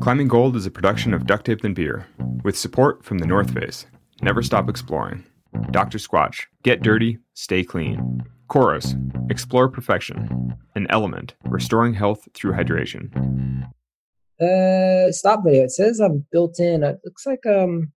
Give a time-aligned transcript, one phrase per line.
[0.00, 2.06] Climbing Gold is a production of Duct Tape and Beer,
[2.44, 3.86] with support from the North Face.
[4.22, 5.24] Never stop exploring.
[5.70, 5.98] Dr.
[5.98, 8.22] Squatch, get dirty, stay clean.
[8.48, 8.94] Coros,
[9.30, 10.54] explore perfection.
[10.74, 13.10] An element, restoring health through hydration.
[14.40, 15.64] Uh, stop video.
[15.64, 16.82] It says I'm built in.
[16.82, 17.92] It looks like um.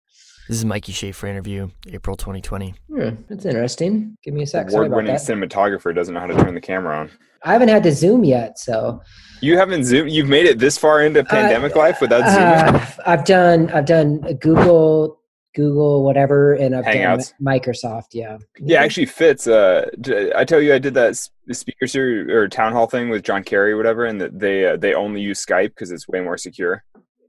[0.49, 2.75] This is Mikey Schaefer interview, April 2020.
[2.91, 4.17] Hmm, that's interesting.
[4.23, 4.71] Give me a sec.
[4.71, 7.11] Award-winning cinematographer doesn't know how to turn the camera on.
[7.45, 9.03] I haven't had to zoom yet, so
[9.43, 10.11] You haven't zoomed.
[10.11, 12.81] You've made it this far into pandemic life without zooming.
[12.83, 15.21] uh, I've done I've done Google
[15.55, 17.33] Google whatever, and I've Hangouts.
[17.39, 18.07] done Microsoft.
[18.13, 18.39] Yeah.
[18.59, 19.47] Yeah, actually fits.
[19.47, 23.09] Uh, d- I tell you, I did that s- speaker series or town hall thing
[23.11, 26.21] with John Kerry, or whatever, and they uh, they only use Skype because it's way
[26.21, 26.85] more secure.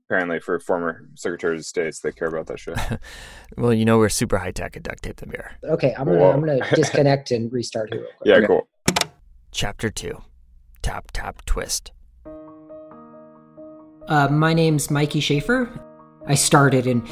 [0.10, 2.76] Apparently, for former secretaries of states, they care about that shit.
[3.58, 5.52] Well, you know we're super high tech at Duct Tape and Beer.
[5.64, 6.32] Okay, I'm gonna Whoa.
[6.32, 8.02] I'm gonna disconnect and restart here.
[8.02, 8.28] Real quick.
[8.28, 8.48] Yeah, Okay.
[8.48, 8.68] cool.
[9.52, 10.18] Chapter 2
[10.82, 11.92] Tap, Tap, Twist.
[14.08, 15.70] Uh, my name's Mikey Schaefer.
[16.26, 17.06] I started in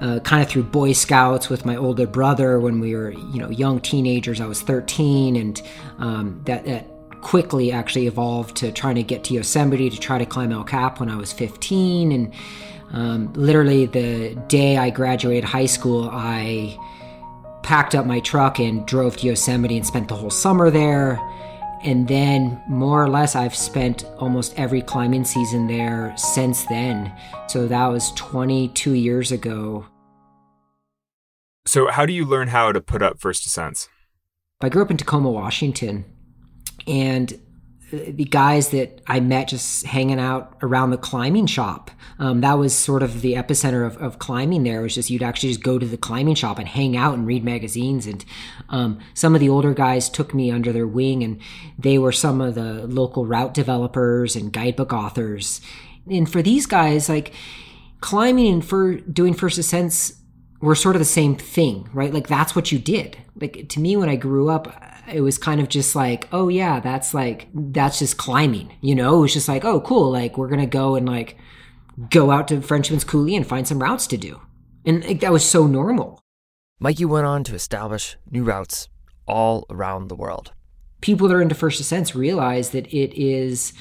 [0.00, 3.50] uh, kind of through Boy Scouts with my older brother when we were, you know,
[3.50, 4.40] young teenagers.
[4.40, 5.62] I was 13, and
[5.98, 6.86] um, that, that
[7.22, 11.00] quickly actually evolved to trying to get to Yosemite to try to climb El Cap
[11.00, 12.12] when I was 15.
[12.12, 12.32] And
[12.92, 16.78] um, literally the day I graduated high school, I
[17.62, 21.20] packed up my truck and drove to Yosemite and spent the whole summer there.
[21.84, 27.12] And then, more or less, I've spent almost every climbing season there since then.
[27.48, 29.86] So that was 22 years ago.
[31.66, 33.88] So, how do you learn how to put up first ascents?
[34.60, 36.04] I grew up in Tacoma, Washington,
[36.86, 37.38] and
[37.92, 41.90] the guys that I met just hanging out around the climbing shop.
[42.18, 44.80] Um, that was sort of the epicenter of, of climbing there.
[44.80, 47.26] It was just you'd actually just go to the climbing shop and hang out and
[47.26, 48.06] read magazines.
[48.06, 48.24] And
[48.70, 51.38] um, some of the older guys took me under their wing, and
[51.78, 55.60] they were some of the local route developers and guidebook authors.
[56.10, 57.34] And for these guys, like
[58.00, 60.14] climbing and for doing first ascents
[60.60, 62.14] were sort of the same thing, right?
[62.14, 63.18] Like that's what you did.
[63.38, 64.72] Like to me, when I grew up,
[65.10, 69.18] it was kind of just like, oh yeah, that's like that's just climbing, you know?
[69.18, 71.36] It was just like, oh cool, like we're gonna go and like
[72.10, 74.40] go out to Frenchman's Coulee and find some routes to do,
[74.84, 76.20] and like, that was so normal.
[76.80, 78.88] Mikey went on to establish new routes
[79.26, 80.52] all around the world.
[81.00, 83.72] People that are into first ascents realize that it is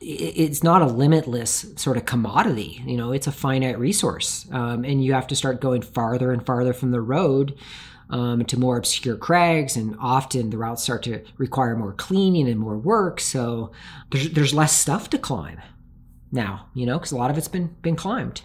[0.00, 5.02] it's not a limitless sort of commodity you know it's a finite resource um, and
[5.02, 7.56] you have to start going farther and farther from the road
[8.10, 12.60] um, to more obscure crags and often the routes start to require more cleaning and
[12.60, 13.72] more work so
[14.10, 15.60] there's, there's less stuff to climb
[16.32, 18.42] now you know because a lot of it's been been climbed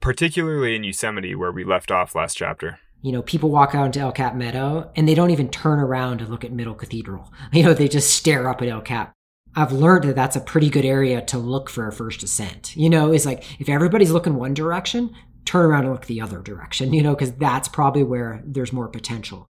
[0.00, 2.78] Particularly in Yosemite, where we left off last chapter.
[3.02, 6.18] you know, people walk out into El Cap Meadow and they don't even turn around
[6.18, 7.30] to look at Middle Cathedral.
[7.52, 9.12] You know, they just stare up at El Cap.
[9.54, 12.76] I've learned that that's a pretty good area to look for a first ascent.
[12.76, 15.14] You know, it's like if everybody's looking one direction,
[15.50, 18.86] turn around and look the other direction, you know, because that's probably where there's more
[18.86, 19.48] potential.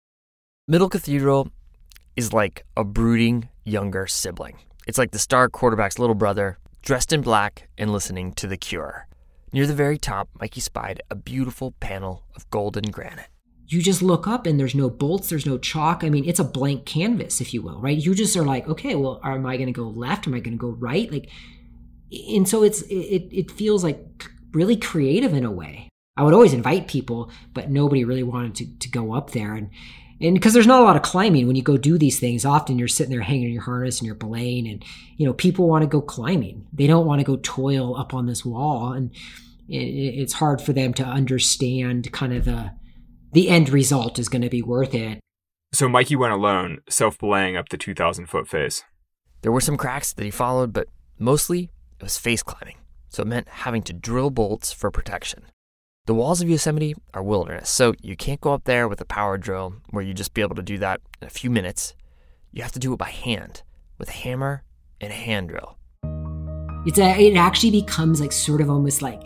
[0.67, 1.49] Middle Cathedral
[2.17, 4.59] is like a brooding younger sibling.
[4.89, 9.07] It's like the star quarterback's little brother, dressed in black and listening to The Cure.
[9.53, 13.29] Near the very top, Mikey spied a beautiful panel of golden granite.
[13.69, 16.03] You just look up and there's no bolts, there's no chalk.
[16.03, 17.97] I mean, it's a blank canvas, if you will, right?
[17.97, 20.27] You just are like, okay, well, am I going to go left?
[20.27, 21.11] Am I going to go right?
[21.11, 21.31] Like,
[22.11, 23.99] and so it's it it feels like
[24.55, 25.89] really creative in a way.
[26.17, 29.55] I would always invite people, but nobody really wanted to, to go up there.
[29.55, 29.71] And
[30.21, 32.45] and because there's not a lot of climbing when you go do these things.
[32.45, 34.85] Often you're sitting there hanging your harness and you're belaying and
[35.17, 36.67] you know people want to go climbing.
[36.73, 38.93] They don't want to go toil up on this wall.
[38.93, 39.11] And
[39.69, 42.73] it, it's hard for them to understand kind of the
[43.33, 45.19] the end result is going to be worth it.
[45.73, 48.85] So Mikey went alone, self belaying up the 2,000 foot face.
[49.43, 50.87] There were some cracks that he followed, but
[51.19, 52.77] mostly it was face climbing,
[53.15, 55.45] so it meant having to drill bolts for protection.
[56.07, 59.39] The walls of Yosemite are wilderness, so you can't go up there with a power
[59.39, 61.95] drill where you just be able to do that in a few minutes.
[62.53, 63.63] You have to do it by hand
[63.99, 64.65] with a hammer
[65.01, 65.79] and a hand drill.
[66.87, 69.23] it's a, it actually becomes like sort of almost like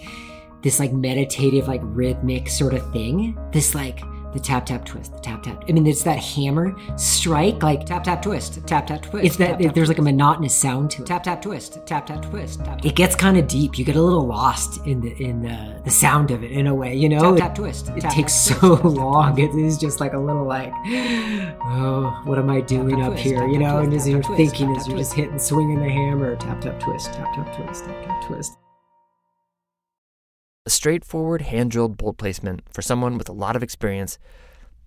[0.63, 4.01] this like meditative like rhythmic sort of thing this like
[4.33, 8.05] the tap tap twist the tap tap i mean it's that hammer strike like tap
[8.05, 11.23] tap twist tap tap twist it's that there's like a monotonous sound to it tap
[11.23, 14.27] tap twist tap tap twist tap, it gets kind of deep you get a little
[14.27, 17.49] lost in the in the, the sound of it in a way you know tap
[17.49, 20.73] tap twist it takes so long it is just like a little like
[21.65, 24.99] oh what am i doing up here you know and as you're thinking as you're
[24.99, 28.59] just hitting swinging the hammer tap tap twist tap tap twist tap tap twist
[30.69, 34.19] A straightforward hand drilled bolt placement for someone with a lot of experience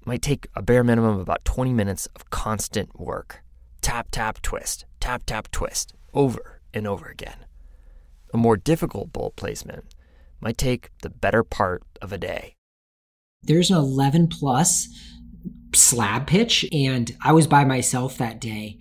[0.06, 3.42] might take a bare minimum of about 20 minutes of constant work.
[3.81, 7.48] Tap, tap, twist, tap, tap, twist, over and over again.
[8.31, 9.86] a more difficult bolt placement
[10.39, 12.54] might take the better part of a day.
[13.42, 14.88] There's an 11 plus
[15.74, 18.78] slab pitch, and I was by myself that day.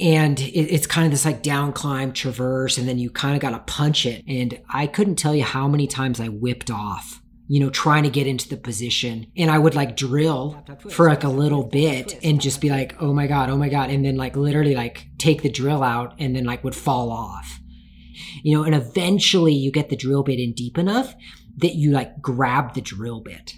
[0.00, 3.40] And it, it's kind of this like down climb traverse, and then you kind of
[3.40, 4.24] got to punch it.
[4.28, 8.10] And I couldn't tell you how many times I whipped off you know, trying to
[8.10, 9.26] get into the position.
[9.36, 13.14] And I would like drill for like a little bit and just be like, oh
[13.14, 13.88] my God, oh my God.
[13.90, 17.58] And then like literally like take the drill out and then like would fall off.
[18.42, 21.14] You know, and eventually you get the drill bit in deep enough
[21.56, 23.54] that you like grab the drill bit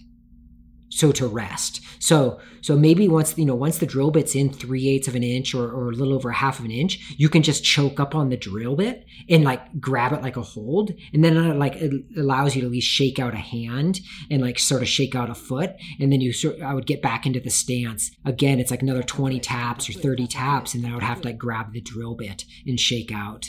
[0.90, 1.80] so to rest.
[2.00, 5.22] So so maybe once you know once the drill bit's in three eighths of an
[5.22, 7.98] inch or, or a little over a half of an inch, you can just choke
[7.98, 11.56] up on the drill bit and like grab it like a hold, and then it,
[11.56, 14.00] like it allows you to at least shake out a hand
[14.30, 17.02] and like sort of shake out a foot, and then you sort I would get
[17.02, 18.60] back into the stance again.
[18.60, 21.38] It's like another twenty taps or thirty taps, and then I would have to like
[21.38, 23.46] grab the drill bit and shake out,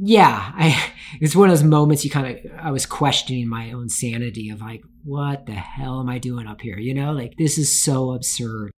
[0.00, 3.88] yeah, I it's one of those moments you kind of I was questioning my own
[3.88, 6.78] sanity of like, what the hell am I doing up here?
[6.78, 8.70] You know, like this is so absurd.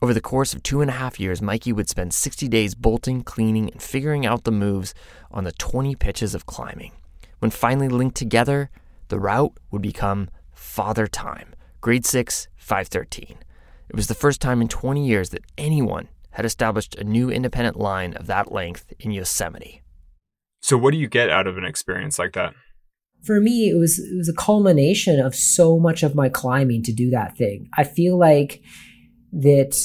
[0.00, 3.22] Over the course of two and a half years, Mikey would spend 60 days bolting,
[3.22, 4.94] cleaning, and figuring out the moves
[5.30, 6.92] on the 20 pitches of climbing.
[7.38, 8.70] When finally linked together,
[9.08, 13.38] the route would become Father Time, grade 6, 513.
[13.88, 17.78] It was the first time in 20 years that anyone had established a new independent
[17.78, 19.82] line of that length in Yosemite.
[20.62, 22.54] So, what do you get out of an experience like that?
[23.22, 26.92] For me, it was it was a culmination of so much of my climbing to
[26.92, 27.68] do that thing.
[27.76, 28.62] I feel like
[29.32, 29.76] that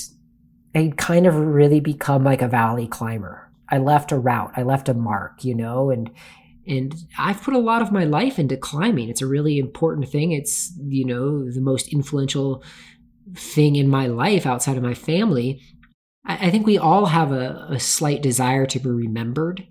[0.76, 3.52] I kind of really become like a valley climber.
[3.70, 6.10] I left a route, I left a mark, you know, and
[6.68, 9.10] and I've put a lot of my life into climbing.
[9.10, 10.32] It's a really important thing.
[10.32, 12.64] It's you know the most influential
[13.36, 15.62] thing in my life outside of my family.
[16.26, 19.66] I, I think we all have a, a slight desire to be remembered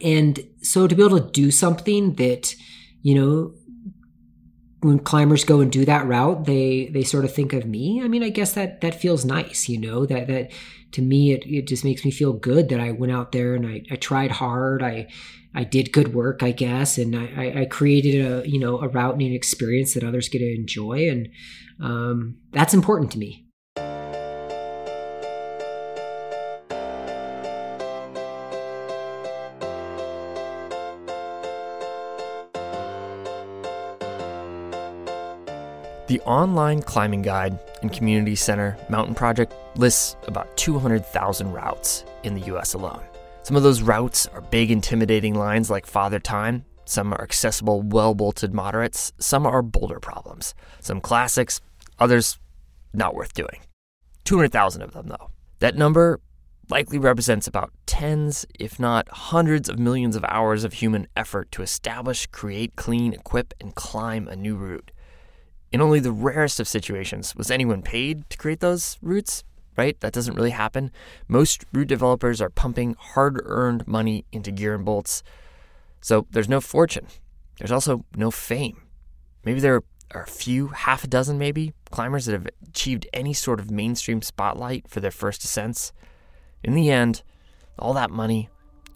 [0.00, 2.54] and so to be able to do something that,
[3.02, 3.54] you know,
[4.80, 8.02] when climbers go and do that route, they they sort of think of me.
[8.02, 10.50] I mean, I guess that that feels nice, you know, that that
[10.92, 13.66] to me it, it just makes me feel good that I went out there and
[13.66, 14.82] I, I tried hard.
[14.82, 15.08] I
[15.54, 19.14] I did good work, I guess, and I, I created a you know a route
[19.14, 21.28] and an experience that others get to enjoy, and
[21.80, 23.41] um, that's important to me.
[36.12, 42.42] The online climbing guide and community center Mountain Project lists about 200,000 routes in the
[42.54, 43.02] US alone.
[43.44, 46.66] Some of those routes are big, intimidating lines like Father Time.
[46.84, 49.14] Some are accessible, well bolted moderates.
[49.20, 50.52] Some are boulder problems.
[50.80, 51.62] Some classics,
[51.98, 52.38] others
[52.92, 53.62] not worth doing.
[54.24, 55.30] 200,000 of them, though.
[55.60, 56.20] That number
[56.68, 61.62] likely represents about tens, if not hundreds of millions of hours of human effort to
[61.62, 64.90] establish, create, clean, equip, and climb a new route.
[65.72, 69.42] In only the rarest of situations was anyone paid to create those routes,
[69.76, 69.98] right?
[70.00, 70.90] That doesn't really happen.
[71.28, 75.22] Most route developers are pumping hard earned money into gear and bolts.
[76.02, 77.06] So there's no fortune.
[77.58, 78.82] There's also no fame.
[79.44, 79.82] Maybe there
[80.12, 84.20] are a few, half a dozen maybe, climbers that have achieved any sort of mainstream
[84.20, 85.92] spotlight for their first ascents.
[86.62, 87.22] In the end,
[87.78, 88.50] all that money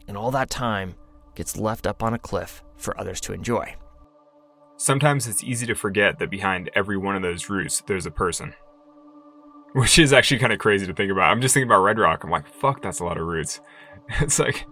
[0.06, 0.94] and all that time
[1.34, 3.74] gets left up on a cliff for others to enjoy.
[4.78, 8.52] Sometimes it's easy to forget that behind every one of those routes, there's a person.
[9.72, 11.30] Which is actually kind of crazy to think about.
[11.30, 12.24] I'm just thinking about Red Rock.
[12.24, 13.60] I'm like, fuck, that's a lot of roots.
[14.20, 14.64] It's like,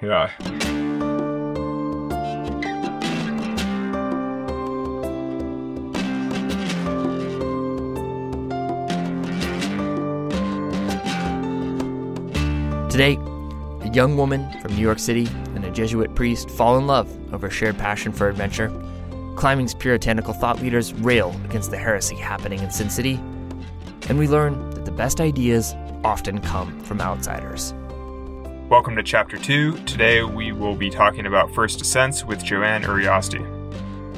[0.00, 0.30] yeah.
[12.88, 13.18] Today,
[13.80, 15.26] a young woman from New York City
[15.56, 18.72] and a Jesuit priest fall in love over a shared passion for adventure
[19.36, 23.14] Climbing's puritanical thought leaders rail against the heresy happening in Sin City,
[24.08, 25.74] and we learn that the best ideas
[26.04, 27.74] often come from outsiders.
[28.70, 29.78] Welcome to Chapter 2.
[29.84, 33.40] Today we will be talking about First Ascents with Joanne Urioste.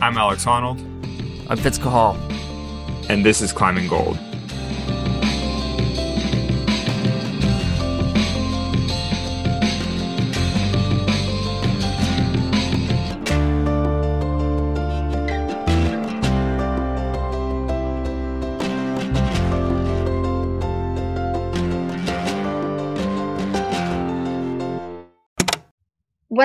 [0.03, 0.81] I'm Alex Arnold.
[1.49, 2.17] I'm Fitz Cahall.
[3.09, 4.19] And this is Climbing Gold.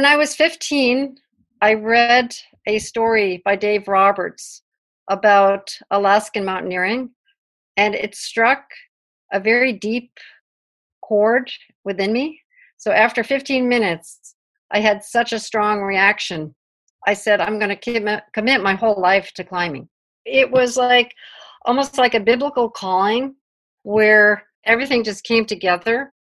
[0.02, 1.16] When I was 15,
[1.62, 2.34] I read
[2.66, 4.64] a story by Dave Roberts
[5.12, 7.12] about Alaskan mountaineering,
[7.78, 8.64] and it struck
[9.32, 10.10] a very deep
[11.04, 11.52] chord
[11.84, 12.42] within me.
[12.78, 14.34] So after 15 minutes,
[14.72, 16.56] I had such a strong reaction.
[17.06, 19.88] I said, I'm going to commit my whole life to climbing.
[20.26, 21.14] It was like
[21.66, 23.36] almost like a biblical calling
[23.84, 26.12] where everything just came together.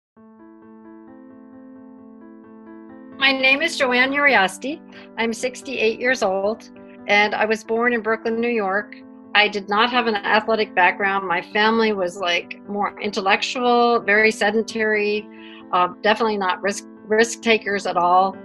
[3.21, 4.81] My name is Joanne Urioste.
[5.19, 6.71] I'm 68 years old,
[7.07, 8.95] and I was born in Brooklyn, New York.
[9.35, 11.27] I did not have an athletic background.
[11.27, 15.29] My family was like more intellectual, very sedentary,
[15.71, 18.35] uh, definitely not risk risk takers at all.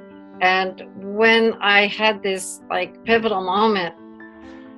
[0.42, 0.82] And
[1.16, 3.94] when I had this like pivotal moment,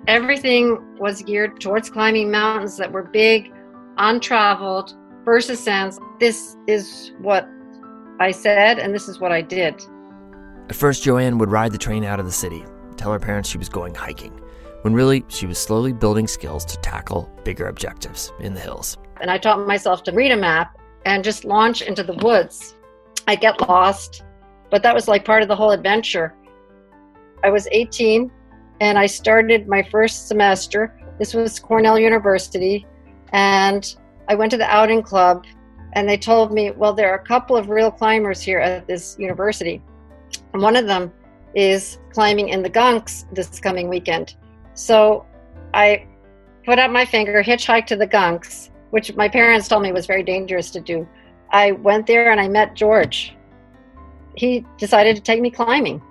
[0.07, 3.53] everything was geared towards climbing mountains that were big,
[3.97, 5.99] untraveled, first ascents.
[6.21, 7.49] This is what
[8.21, 9.83] I said, and this is what I did.
[10.69, 12.65] At first, Joanne would ride the train out of the city,
[12.97, 14.41] tell her parents she was going hiking,
[14.83, 18.97] when really she was slowly building skills to tackle bigger objectives in the hills.
[19.21, 22.75] And I taught myself to read a map and just launch into the woods.
[23.27, 24.25] I get lost,
[24.71, 26.35] but that was like part of the whole adventure.
[27.45, 28.31] I was 18
[28.81, 30.95] and I started my first semester.
[31.19, 32.87] This was Cornell University,
[33.33, 33.97] and
[34.29, 35.45] I went to the outing club
[35.95, 39.17] and they told me, well, there are a couple of real climbers here at this
[39.19, 39.83] university.
[40.53, 41.13] And one of them
[41.55, 44.37] is climbing in the Gunks this coming weekend.
[44.75, 45.27] So
[45.75, 46.07] I
[46.65, 50.23] put up my finger, hitchhiked to the Gunks, which my parents told me was very
[50.23, 51.09] dangerous to do.
[51.51, 53.35] I went there and I met George.
[54.35, 56.03] He decided to take me climbing.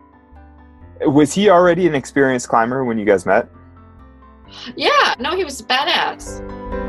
[1.02, 3.48] Was he already an experienced climber when you guys met?
[4.76, 6.87] Yeah, no, he was a badass.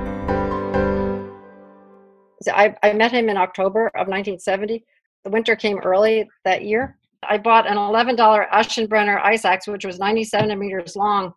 [2.46, 4.84] I, I met him in October of 1970.
[5.24, 6.96] The winter came early that year.
[7.28, 8.16] I bought an $11
[8.50, 11.32] Aschenbrenner ice axe, which was 90 centimeters long.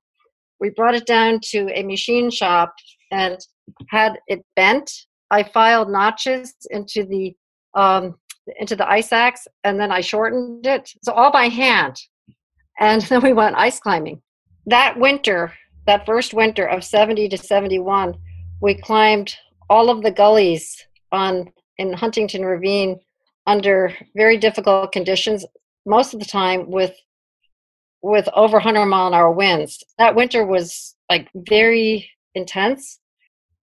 [0.59, 2.73] We brought it down to a machine shop
[3.11, 3.39] and
[3.89, 4.91] had it bent.
[5.31, 7.35] I filed notches into the
[7.73, 8.15] um,
[8.59, 10.91] into the ice axe, and then I shortened it.
[11.03, 11.95] So all by hand.
[12.79, 14.21] And then we went ice climbing.
[14.65, 15.53] That winter,
[15.87, 18.15] that first winter of 70 to 71,
[18.61, 19.35] we climbed
[19.69, 22.99] all of the gullies on in Huntington Ravine
[23.47, 25.45] under very difficult conditions,
[25.85, 26.95] most of the time with
[28.03, 29.83] with over 100 mile an hour winds.
[29.97, 32.99] That winter was like very intense.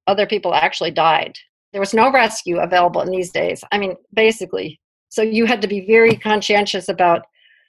[0.06, 1.36] Other people actually died.
[1.72, 3.62] There was no rescue available in these days.
[3.72, 4.80] I mean, basically.
[5.08, 7.22] So you had to be very conscientious about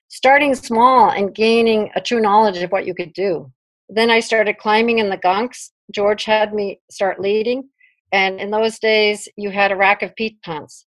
[0.09, 3.51] starting small and gaining a true knowledge of what you could do.
[3.89, 5.71] Then I started climbing in the gunks.
[5.91, 7.67] George had me start leading.
[8.11, 10.85] And in those days, you had a rack of pitons.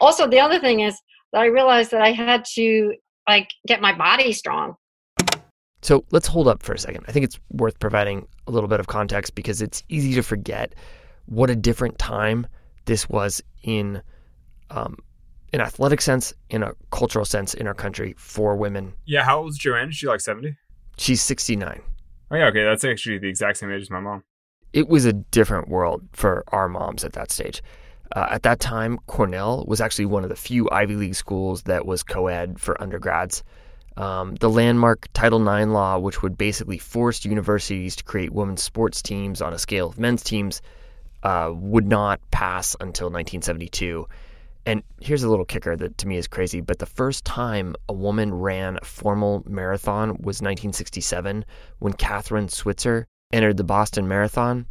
[0.00, 1.00] Also, the other thing is
[1.32, 2.94] that I realized that I had to
[3.28, 4.74] like get my body strong.
[5.82, 7.04] So let's hold up for a second.
[7.06, 10.74] I think it's worth providing a little bit of context because it's easy to forget
[11.26, 12.46] what a different time
[12.86, 14.02] this was in
[14.70, 14.96] um,
[15.52, 18.94] an athletic sense, in a cultural sense in our country for women.
[19.04, 19.90] Yeah, how old is Joanne?
[19.90, 20.56] Is she like 70?
[20.98, 21.82] She's 69.
[22.30, 22.64] Oh, yeah, okay.
[22.64, 24.24] That's actually the exact same age as my mom.
[24.72, 27.62] It was a different world for our moms at that stage.
[28.14, 31.86] Uh, at that time, Cornell was actually one of the few Ivy League schools that
[31.86, 33.42] was co ed for undergrads.
[33.96, 39.00] Um, the landmark Title IX law, which would basically force universities to create women's sports
[39.00, 40.60] teams on a scale of men's teams,
[41.22, 44.06] uh, would not pass until 1972.
[44.66, 47.92] And here's a little kicker that to me is crazy, but the first time a
[47.92, 51.44] woman ran a formal marathon was 1967
[51.78, 54.66] when Kathrine Switzer entered the Boston Marathon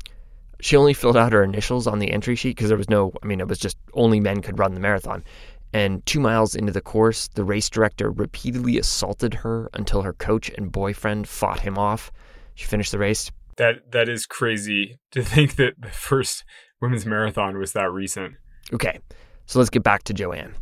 [0.60, 3.26] she only filled out her initials on the entry sheet because there was no, I
[3.26, 5.24] mean, it was just only men could run the marathon.
[5.74, 10.50] And two miles into the course, the race director repeatedly assaulted her until her coach
[10.50, 12.12] and boyfriend fought him off.
[12.54, 13.32] She finished the race.
[13.58, 16.44] That that is crazy to think that the first
[16.82, 18.36] women's marathon was that recent.
[18.74, 19.00] Okay,
[19.46, 20.56] so let's get back to Joanne.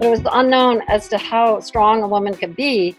[0.00, 2.96] But it was unknown as to how strong a woman could be.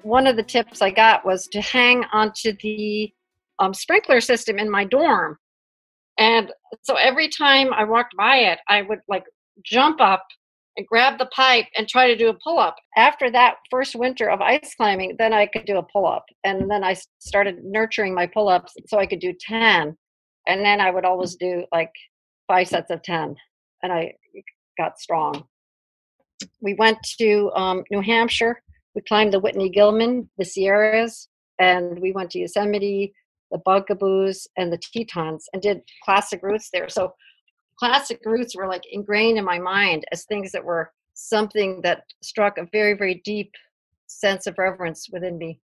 [0.00, 3.12] One of the tips I got was to hang onto the
[3.58, 5.36] um, sprinkler system in my dorm.
[6.16, 6.50] And
[6.80, 9.24] so every time I walked by it, I would like
[9.62, 10.24] jump up
[10.78, 12.76] and grab the pipe and try to do a pull up.
[12.96, 16.24] After that first winter of ice climbing, then I could do a pull up.
[16.42, 19.94] And then I started nurturing my pull ups so I could do 10.
[20.46, 21.92] And then I would always do like
[22.46, 23.36] five sets of 10.
[23.82, 24.14] And I
[24.78, 25.44] got strong
[26.60, 28.62] we went to um, New Hampshire.
[28.94, 31.28] We climbed the Whitney Gilman, the Sierras,
[31.58, 33.12] and we went to Yosemite,
[33.50, 36.88] the Bugaboos, and the Tetons, and did classic routes there.
[36.88, 37.12] So
[37.78, 42.58] classic routes were like ingrained in my mind as things that were something that struck
[42.58, 43.52] a very, very deep
[44.06, 45.60] sense of reverence within me.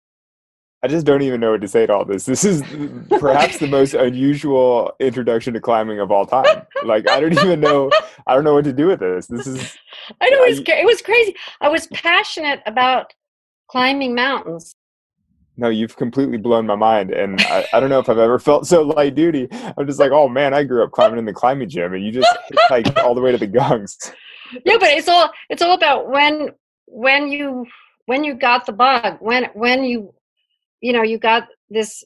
[0.85, 2.25] I just don't even know what to say to all this.
[2.25, 2.63] This is
[3.09, 6.67] perhaps the most unusual introduction to climbing of all time.
[6.85, 7.91] Like I don't even know.
[8.27, 9.29] I don't know what to do with this.
[9.29, 9.79] This is.
[10.21, 11.37] I know it was, it was crazy.
[11.61, 13.13] I was passionate about
[13.69, 14.75] climbing mountains.
[15.57, 18.67] No, you've completely blown my mind, and I, I don't know if I've ever felt
[18.67, 19.49] so light duty.
[19.77, 22.11] I'm just like, oh man, I grew up climbing in the climbing gym, and you
[22.11, 22.37] just
[22.71, 24.13] like all the way to the Gunks.
[24.65, 26.51] Yeah, but it's all it's all about when
[26.87, 27.67] when you
[28.07, 30.13] when you got the bug when when you
[30.83, 32.05] you know you got this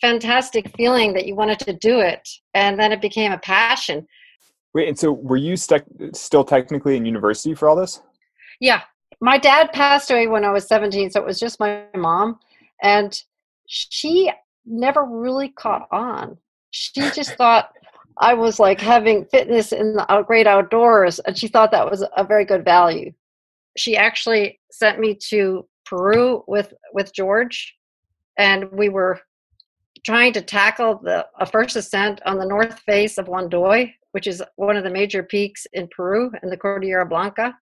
[0.00, 4.06] fantastic feeling that you wanted to do it and then it became a passion.
[4.74, 8.02] Wait and so were you stuck still technically in university for all this?
[8.60, 8.82] Yeah.
[9.20, 12.38] My dad passed away when i was 17 so it was just my mom
[12.82, 13.18] and
[13.66, 14.30] she
[14.66, 16.36] never really caught on.
[16.70, 17.70] She just thought
[18.18, 22.24] i was like having fitness in the great outdoors and she thought that was a
[22.24, 23.12] very good value.
[23.76, 27.74] She actually sent me to peru with with george
[28.40, 29.20] and we were
[30.04, 34.42] trying to tackle the a first ascent on the north face of Huandoy, which is
[34.56, 37.54] one of the major peaks in Peru in the Cordillera Blanca.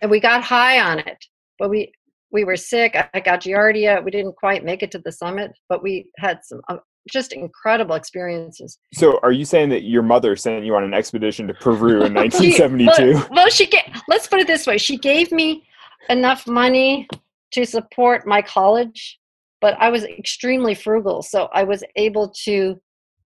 [0.00, 1.18] And we got high on it,
[1.58, 1.92] but we
[2.30, 2.96] we were sick.
[3.14, 4.02] I got giardia.
[4.04, 6.76] We didn't quite make it to the summit, but we had some uh,
[7.12, 8.78] just incredible experiences.
[8.92, 12.14] So, are you saying that your mother sent you on an expedition to Peru in
[12.14, 13.12] 1972?
[13.14, 13.68] well, well, she
[14.08, 15.66] let's put it this way: she gave me
[16.08, 17.08] enough money
[17.52, 19.18] to support my college
[19.64, 22.78] but I was extremely frugal, so I was able to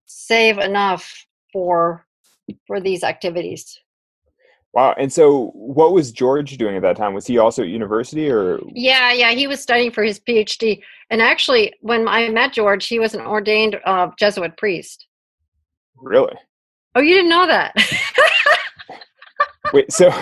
[0.06, 2.06] save enough for
[2.68, 3.80] for these activities.
[4.72, 4.94] Wow.
[5.00, 7.16] And so what was George doing at that time?
[7.16, 10.84] Was he also at university or Yeah, yeah, he was studying for his PhD.
[11.10, 15.08] And actually when I met George, he was an ordained uh, Jesuit priest.
[15.96, 16.36] Really?
[16.94, 17.74] Oh, you didn't know that.
[19.74, 20.14] Wait, so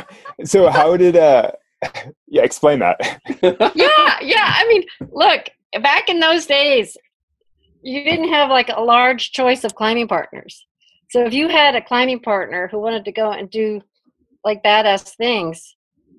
[0.46, 1.52] so how did uh
[2.28, 2.98] yeah, explain that.
[3.76, 4.54] yeah, yeah.
[4.56, 5.50] I mean, look,
[5.82, 6.98] back in those days,
[7.82, 10.66] you didn't have like a large choice of climbing partners.
[11.10, 13.82] So if you had a climbing partner who wanted to go and do
[14.44, 15.76] like badass things,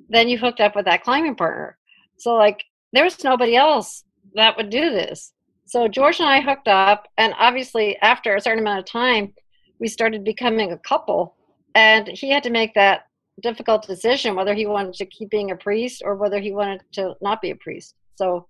[0.09, 1.77] then you hooked up with that climbing partner.
[2.18, 5.33] So like there was nobody else that would do this.
[5.66, 9.35] So George and I hooked up, and obviously after a certain amount of time,
[9.81, 11.35] we started becoming a couple.
[11.75, 13.07] And he had to make that
[13.42, 17.14] difficult decision whether he wanted to keep being a priest or whether he wanted to
[17.21, 17.94] not be a priest.
[18.14, 18.47] So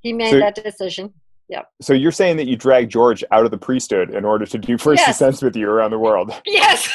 [0.00, 1.12] he made so, that decision.
[1.48, 1.70] Yep.
[1.80, 4.76] So you're saying that you dragged George out of the priesthood in order to do
[4.76, 5.16] first yes.
[5.16, 6.32] ascents with you around the world?
[6.46, 6.88] Yes.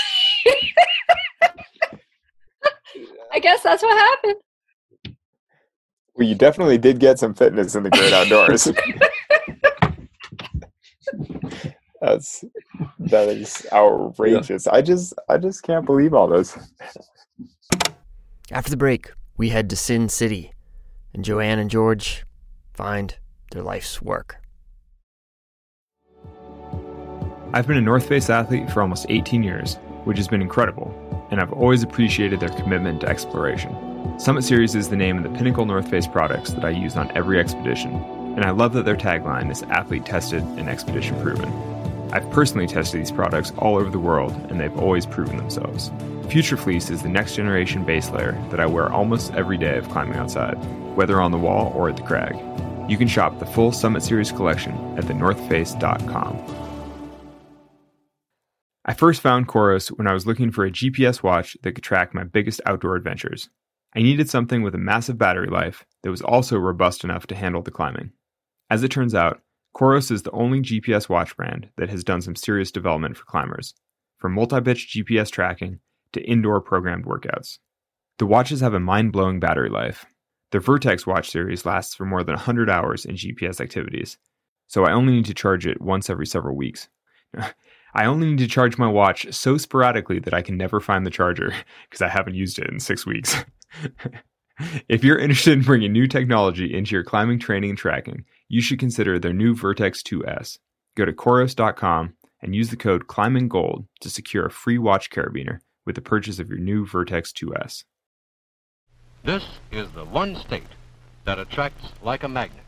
[3.32, 4.36] I guess that's what happened.
[6.14, 8.66] Well, you definitely did get some fitness in the great outdoors.
[12.02, 12.46] that's
[13.00, 14.68] that is outrageous.
[14.68, 14.76] Yeah.
[14.76, 16.56] I just I just can't believe all this.
[18.52, 20.54] After the break, we head to Sin City,
[21.14, 22.26] and Joanne and George
[22.74, 23.16] find
[23.52, 24.38] their life's work.
[27.54, 31.40] I've been a North Face athlete for almost 18 years, which has been incredible, and
[31.40, 34.20] I've always appreciated their commitment to exploration.
[34.20, 37.16] Summit Series is the name of the pinnacle North Face products that I use on
[37.16, 37.94] every expedition,
[38.36, 41.52] and I love that their tagline is athlete tested and expedition proven.
[42.12, 45.92] I've personally tested these products all over the world, and they've always proven themselves.
[46.30, 49.90] Future Fleece is the next generation base layer that I wear almost every day of
[49.90, 50.56] climbing outside,
[50.96, 52.36] whether on the wall or at the crag.
[52.88, 56.64] You can shop the full Summit Series collection at thenorthface.com.
[58.86, 62.14] I first found Coros when I was looking for a GPS watch that could track
[62.14, 63.50] my biggest outdoor adventures.
[63.96, 67.62] I needed something with a massive battery life that was also robust enough to handle
[67.62, 68.12] the climbing.
[68.70, 69.42] As it turns out,
[69.74, 73.74] Coros is the only GPS watch brand that has done some serious development for climbers,
[74.18, 75.80] from multi pitch GPS tracking
[76.12, 77.60] to indoor programmed workouts.
[78.20, 80.06] The watches have a mind blowing battery life,
[80.54, 84.20] the Vertex watch series lasts for more than 100 hours in GPS activities,
[84.68, 86.90] so I only need to charge it once every several weeks.
[87.96, 91.12] I only need to charge my watch so sporadically that I can never find the
[91.12, 91.56] charger
[91.90, 93.44] because I haven't used it in six weeks.
[94.88, 98.78] if you're interested in bringing new technology into your climbing training and tracking, you should
[98.78, 100.60] consider their new Vertex 2S.
[100.96, 102.14] Go to Coros.com
[102.44, 106.48] and use the code ClimbingGold to secure a free watch carabiner with the purchase of
[106.48, 107.86] your new Vertex 2S.
[109.24, 110.68] This is the one state
[111.24, 112.60] that attracts like a magnet.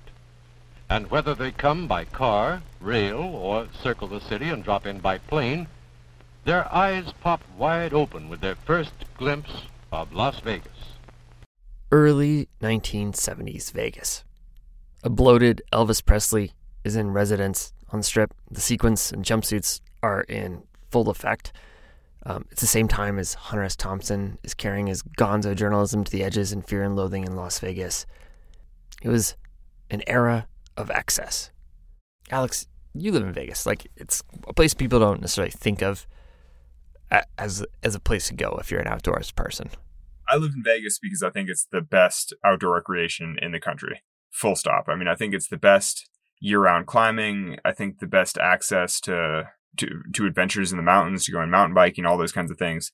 [0.89, 5.17] And whether they come by car, rail, or circle the city and drop in by
[5.17, 5.67] plane,
[6.45, 10.71] their eyes pop wide open with their first glimpse of Las Vegas.
[11.91, 14.23] Early 1970s Vegas.
[15.03, 16.53] A bloated Elvis Presley
[16.85, 18.33] is in residence on the strip.
[18.49, 21.51] The sequins and jumpsuits are in full effect.
[22.25, 23.75] Um, it's the same time as Hunter S.
[23.75, 27.59] Thompson is carrying his gonzo journalism to the edges in Fear and Loathing in Las
[27.59, 28.05] Vegas.
[29.01, 29.35] It was
[29.91, 31.51] an era of excess.
[32.31, 33.65] Alex, you live in Vegas.
[33.65, 36.07] Like it's a place people don't necessarily think of
[37.37, 39.69] as as a place to go if you're an outdoors person.
[40.27, 44.01] I live in Vegas because I think it's the best outdoor recreation in the country.
[44.31, 44.85] Full stop.
[44.87, 46.09] I mean, I think it's the best
[46.39, 47.57] year-round climbing.
[47.63, 51.73] I think the best access to to to adventures in the mountains, to going mountain
[51.73, 52.91] biking, all those kinds of things.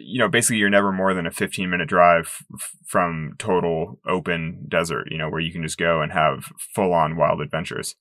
[0.00, 2.38] You know, basically, you're never more than a 15 minute drive
[2.86, 5.08] from total open desert.
[5.10, 7.96] You know, where you can just go and have full on wild adventures.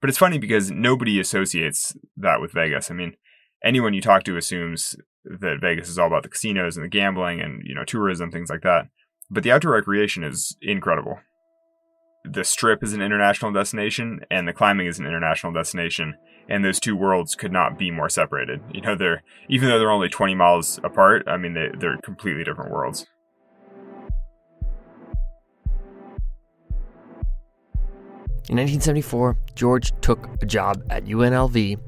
[0.00, 2.90] But it's funny because nobody associates that with Vegas.
[2.90, 3.16] I mean,
[3.64, 7.40] anyone you talk to assumes that Vegas is all about the casinos and the gambling
[7.40, 8.88] and you know tourism things like that.
[9.30, 11.20] But the outdoor recreation is incredible.
[12.24, 16.14] The Strip is an international destination, and the climbing is an international destination,
[16.52, 18.60] and those two worlds could not be more separated.
[18.74, 21.26] You know, they're even though they're only 20 miles apart.
[21.26, 23.06] I mean, they, they're completely different worlds.
[28.50, 31.80] In 1974, George took a job at UNLV.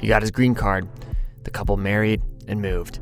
[0.00, 0.88] He got his green card.
[1.44, 3.00] The couple married and moved.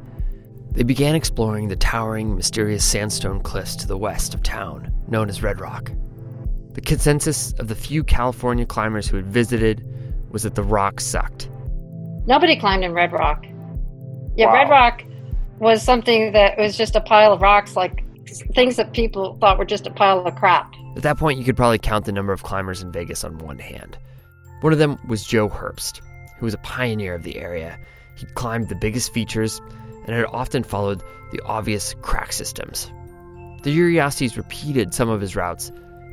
[0.73, 5.45] They began exploring the towering, mysterious sandstone cliffs to the west of town, known as
[5.45, 5.93] Red Rock.
[6.73, 9.89] The consensus of the few California climbers who had visited
[10.35, 11.49] was that the rock sucked.
[12.27, 13.47] Nobody climbed in Red Rock.
[14.37, 14.55] Yeah, Wow.
[14.55, 15.05] Red Rock
[15.61, 18.05] was something that was just a pile of rocks, like
[18.53, 20.75] things that people thought were just a pile of crap.
[20.97, 23.61] At that point, you could probably count the number of climbers in Vegas on one
[23.61, 23.97] hand.
[24.61, 26.01] One of them was Joe Herbst,
[26.39, 27.79] who was a pioneer of the area.
[28.17, 29.61] He climbed the biggest features
[30.05, 32.91] and had often followed the obvious crack systems.
[33.63, 35.71] The Uriostes repeated some of his routes,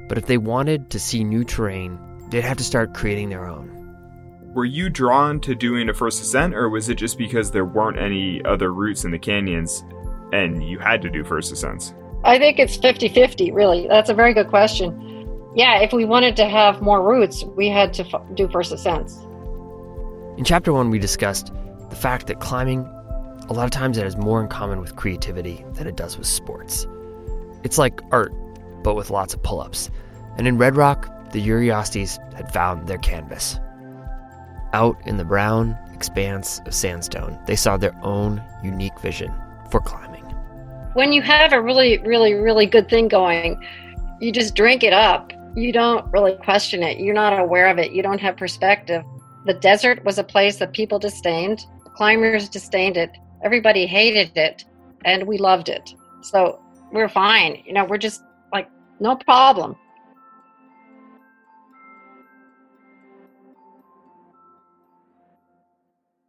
[0.07, 1.97] but if they wanted to see new terrain,
[2.29, 3.80] they'd have to start creating their own.
[4.53, 7.97] Were you drawn to doing a first ascent, or was it just because there weren't
[7.97, 9.85] any other routes in the canyons
[10.33, 11.93] and you had to do first ascents?
[12.25, 13.87] I think it's 50 50, really.
[13.87, 15.25] That's a very good question.
[15.55, 19.19] Yeah, if we wanted to have more routes, we had to f- do first ascents.
[20.37, 21.53] In chapter one, we discussed
[21.89, 22.81] the fact that climbing,
[23.47, 26.27] a lot of times, it has more in common with creativity than it does with
[26.27, 26.87] sports.
[27.63, 28.33] It's like art,
[28.83, 29.89] but with lots of pull ups.
[30.37, 33.57] And in Red Rock, the Uriostes had found their canvas.
[34.73, 39.33] Out in the brown expanse of sandstone, they saw their own unique vision
[39.69, 40.23] for climbing.
[40.93, 43.61] When you have a really, really, really good thing going,
[44.19, 45.31] you just drink it up.
[45.55, 46.99] You don't really question it.
[46.99, 47.91] You're not aware of it.
[47.91, 49.03] You don't have perspective.
[49.45, 51.65] The desert was a place that people disdained.
[51.95, 53.11] Climbers disdained it.
[53.43, 54.63] Everybody hated it,
[55.03, 55.93] and we loved it.
[56.21, 57.61] So we're fine.
[57.65, 59.75] You know, we're just like, no problem.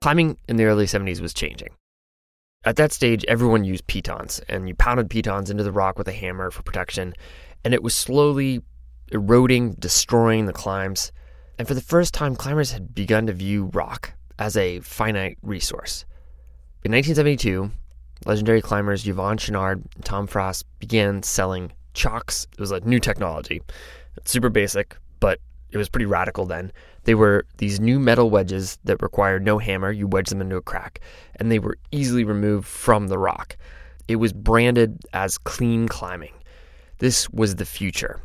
[0.03, 1.69] Climbing in the early 70s was changing.
[2.65, 6.13] At that stage, everyone used pitons, and you pounded pitons into the rock with a
[6.13, 7.15] hammer for protection,
[7.65, 8.63] and it was slowly
[9.13, 11.13] eroding, destroying the climbs.
[11.57, 16.05] And for the first time, climbers had begun to view rock as a finite resource.
[16.83, 17.71] In 1972,
[18.27, 22.49] legendary climbers Yvon Chouinard and Tom Frost began selling chocks.
[22.51, 23.63] It was a new technology.
[24.17, 25.39] It's super basic, but
[25.71, 26.73] it was pretty radical then.
[27.05, 29.91] They were these new metal wedges that required no hammer.
[29.91, 31.01] You wedge them into a crack,
[31.37, 33.57] and they were easily removed from the rock.
[34.09, 36.35] It was branded as clean climbing.
[36.99, 38.21] This was the future.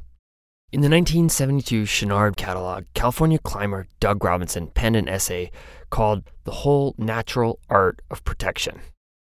[0.72, 5.50] In the 1972 Chouinard catalog, California climber Doug Robinson penned an essay
[5.90, 8.82] called The Whole Natural Art of Protection.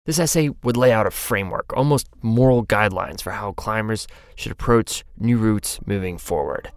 [0.06, 5.06] This essay would lay out a framework, almost moral guidelines for how climbers should approach
[5.18, 6.72] new routes moving forward.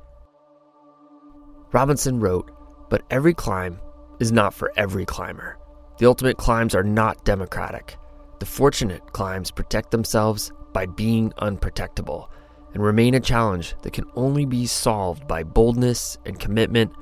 [1.74, 2.52] Robinson wrote,
[2.88, 3.80] But every climb
[4.20, 5.58] is not for every climber.
[5.98, 7.96] The ultimate climbs are not democratic.
[8.38, 12.28] The fortunate climbs protect themselves by being unprotectable
[12.74, 16.92] and remain a challenge that can only be solved by boldness and commitment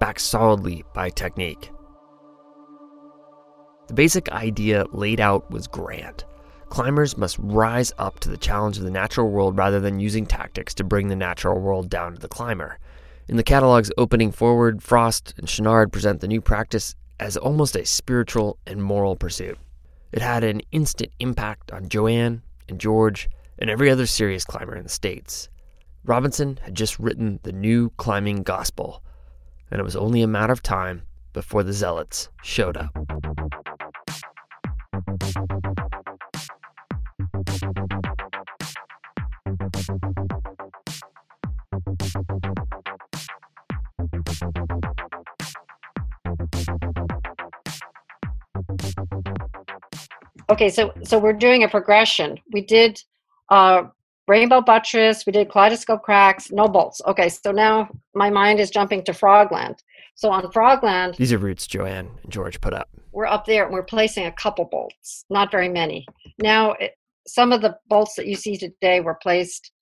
[0.00, 1.70] backed solidly by technique.
[3.88, 6.24] The basic idea laid out was grand.
[6.70, 10.72] Climbers must rise up to the challenge of the natural world rather than using tactics
[10.74, 12.78] to bring the natural world down to the climber.
[13.28, 17.86] In the catalog's opening forward, Frost and Chouinard present the new practice as almost a
[17.86, 19.58] spiritual and moral pursuit.
[20.10, 24.82] It had an instant impact on Joanne and George and every other serious climber in
[24.82, 25.48] the States.
[26.04, 29.02] Robinson had just written the new climbing gospel,
[29.70, 32.90] and it was only a matter of time before the zealots showed up.
[50.52, 52.38] Okay, so so we're doing a progression.
[52.52, 53.02] We did
[53.48, 53.84] uh,
[54.28, 57.00] rainbow buttress, we did kaleidoscope cracks, no bolts.
[57.06, 59.78] Okay, so now my mind is jumping to Frogland.
[60.14, 62.90] So on Frogland, These are roots Joanne and George put up.
[63.12, 66.06] we're up there and we're placing a couple bolts, not very many.
[66.38, 66.92] Now, it,
[67.26, 69.72] some of the bolts that you see today were placed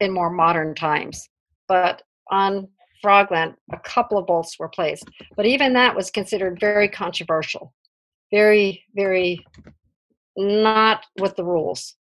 [0.00, 1.28] in more modern times,
[1.68, 2.66] but on
[3.04, 5.08] Frogland, a couple of bolts were placed.
[5.36, 7.72] But even that was considered very controversial,
[8.32, 9.44] very, very
[10.36, 11.96] not with the rules.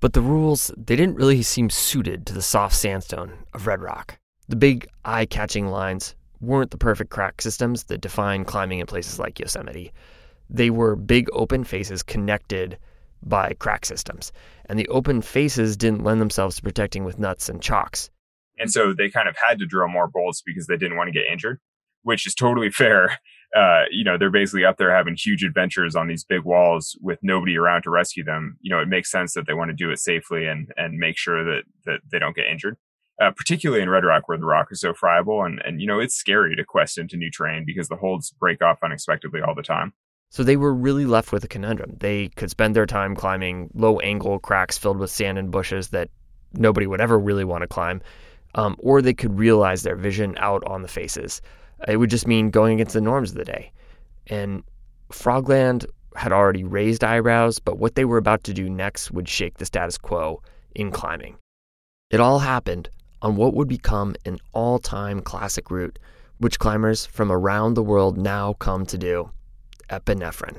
[0.00, 4.18] But the rules, they didn't really seem suited to the soft sandstone of Red Rock.
[4.48, 9.18] The big eye catching lines weren't the perfect crack systems that define climbing in places
[9.18, 9.92] like Yosemite.
[10.48, 12.78] They were big open faces connected
[13.22, 14.32] by crack systems,
[14.66, 18.10] and the open faces didn't lend themselves to protecting with nuts and chocks.
[18.58, 21.12] And so they kind of had to drill more bolts because they didn't want to
[21.12, 21.60] get injured,
[22.02, 23.18] which is totally fair.
[23.56, 27.18] Uh, you know, they're basically up there having huge adventures on these big walls with
[27.22, 28.56] nobody around to rescue them.
[28.60, 31.18] You know, it makes sense that they want to do it safely and, and make
[31.18, 32.76] sure that, that they don't get injured.
[33.20, 36.00] Uh, particularly in Red Rock where the rock is so friable and, and, you know,
[36.00, 39.62] it's scary to quest into new terrain because the holds break off unexpectedly all the
[39.62, 39.92] time.
[40.30, 41.96] So they were really left with a conundrum.
[41.98, 46.08] They could spend their time climbing low angle cracks filled with sand and bushes that
[46.54, 48.00] nobody would ever really want to climb,
[48.54, 51.42] um, or they could realize their vision out on the faces.
[51.88, 53.72] It would just mean going against the norms of the day.
[54.26, 54.62] And
[55.12, 59.58] Frogland had already raised eyebrows, but what they were about to do next would shake
[59.58, 60.42] the status quo
[60.74, 61.36] in climbing.
[62.10, 62.90] It all happened
[63.22, 65.98] on what would become an all time classic route,
[66.38, 69.30] which climbers from around the world now come to do
[69.90, 70.58] epinephrine.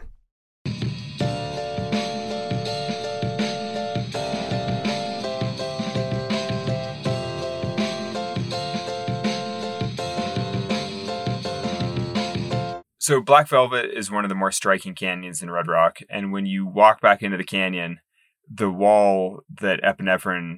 [13.02, 16.46] So Black Velvet is one of the more striking canyons in Red Rock, and when
[16.46, 18.00] you walk back into the canyon,
[18.48, 20.58] the wall that epinephrine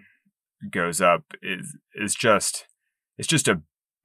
[0.70, 2.68] goes up is is just
[3.18, 3.62] it's just a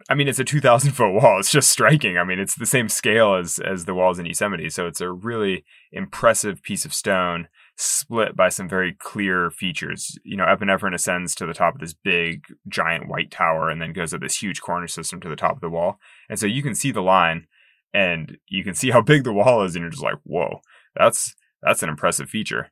[0.09, 1.41] I mean it's a 2000 foot wall.
[1.41, 2.17] It's just striking.
[2.17, 5.11] I mean it's the same scale as as the walls in Yosemite, so it's a
[5.11, 10.17] really impressive piece of stone split by some very clear features.
[10.23, 13.93] You know, epinephrine ascends to the top of this big giant white tower and then
[13.93, 15.99] goes up this huge corner system to the top of the wall.
[16.31, 17.49] And so you can see the line
[17.95, 20.61] and you can see how big the wall is and you're just like whoa
[20.99, 22.71] that's that's an impressive feature.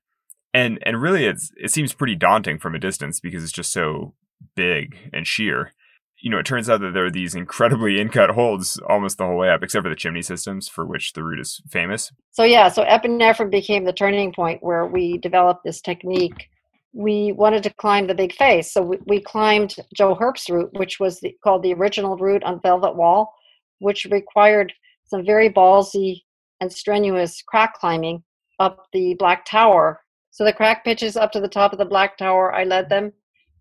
[0.52, 4.14] And and really it's it seems pretty daunting from a distance because it's just so
[4.54, 5.72] big and sheer.
[6.18, 9.36] You know it turns out that there are these incredibly in-cut holds almost the whole
[9.36, 12.10] way up except for the chimney systems for which the route is famous.
[12.32, 16.48] So yeah, so epinephrine became the turning point where we developed this technique.
[16.92, 20.98] We wanted to climb the big face, so we, we climbed Joe Herbst's route, which
[20.98, 23.34] was the, called the original route on Velvet Wall,
[23.80, 24.72] which required
[25.06, 26.22] some very ballsy
[26.60, 28.22] and strenuous crack climbing
[28.58, 30.00] up the Black Tower.
[30.30, 32.54] So the crack pitches up to the top of the Black Tower.
[32.54, 33.12] I led them,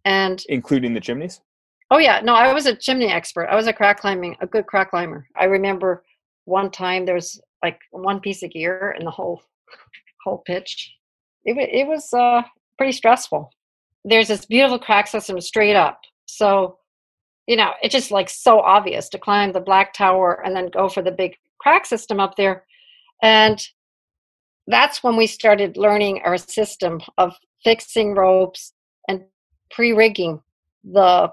[0.03, 1.41] and including the chimneys
[1.91, 3.47] Oh yeah, no, I was a chimney expert.
[3.47, 5.27] I was a crack climbing, a good crack climber.
[5.35, 6.03] I remember
[6.45, 9.41] one time there was like one piece of gear in the whole
[10.23, 10.91] whole pitch.
[11.43, 12.41] It it was uh,
[12.77, 13.51] pretty stressful.
[14.03, 16.79] There's this beautiful crack system straight up, so
[17.47, 20.89] you know it's just like so obvious to climb the black tower and then go
[20.89, 22.65] for the big crack system up there,
[23.21, 23.67] and
[24.67, 28.73] that's when we started learning our system of fixing ropes
[29.07, 29.23] and
[29.71, 30.41] pre-rigging
[30.83, 31.31] the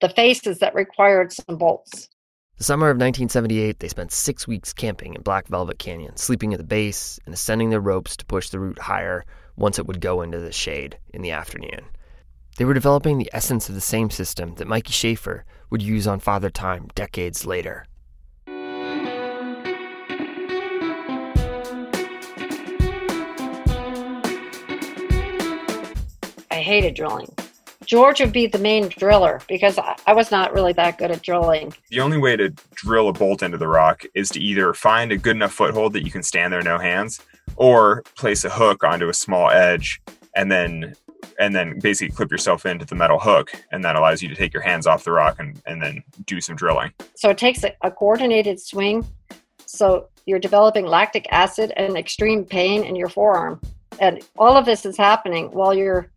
[0.00, 2.08] the faces that required some bolts.
[2.56, 6.58] The summer of 1978, they spent six weeks camping in Black Velvet Canyon, sleeping at
[6.58, 9.24] the base and ascending their ropes to push the route higher
[9.56, 11.86] once it would go into the shade in the afternoon.
[12.60, 16.20] They were developing the essence of the same system that Mikey Schaefer would use on
[16.20, 17.86] Father Time decades later.
[26.50, 27.34] I hated drilling.
[27.86, 31.22] George would be the main driller because I, I was not really that good at
[31.22, 31.72] drilling.
[31.88, 35.16] the only way to drill a bolt into the rock is to either find a
[35.16, 37.22] good enough foothold that you can stand there no hands
[37.56, 40.02] or place a hook onto a small edge
[40.36, 40.94] and then
[41.38, 44.52] and then basically clip yourself into the metal hook and that allows you to take
[44.52, 47.72] your hands off the rock and, and then do some drilling So it takes a,
[47.82, 49.06] a coordinated swing.
[49.66, 53.60] So you're developing lactic acid and extreme pain in your forearm.
[54.00, 56.10] And all of this is happening while you're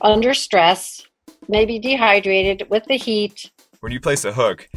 [0.00, 1.02] under stress,
[1.48, 3.50] maybe dehydrated with the heat.
[3.80, 4.68] when you place a hook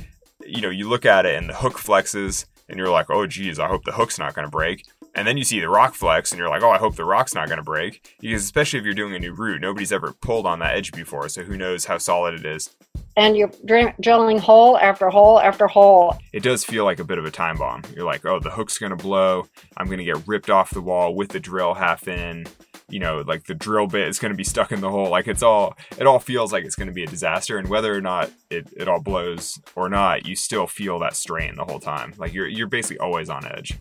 [0.46, 3.60] you know you look at it and the hook flexes and you're like oh geez
[3.60, 6.32] i hope the hook's not going to break and then you see the rock flex
[6.32, 8.86] and you're like oh i hope the rock's not going to break because especially if
[8.86, 11.86] you're doing a new route nobody's ever pulled on that edge before so who knows
[11.86, 12.70] how solid it is
[13.18, 16.18] And you're dr- drilling hole after hole after hole.
[16.34, 17.82] it does feel like a bit of a time bomb.
[17.96, 19.48] You're like, oh, the hook's gonna blow.
[19.78, 22.46] I'm gonna get ripped off the wall with the drill half in.
[22.90, 25.10] you know, like the drill bit is going to be stuck in the hole.
[25.10, 27.58] Like it's all, it all feels like it's going to be a disaster.
[27.58, 31.56] And whether or not it, it all blows or not, you still feel that strain
[31.56, 32.14] the whole time.
[32.18, 33.74] Like you're, you're basically always on edge.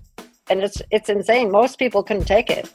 [0.48, 1.50] And it's, it's insane.
[1.50, 2.70] Most people couldn't take it.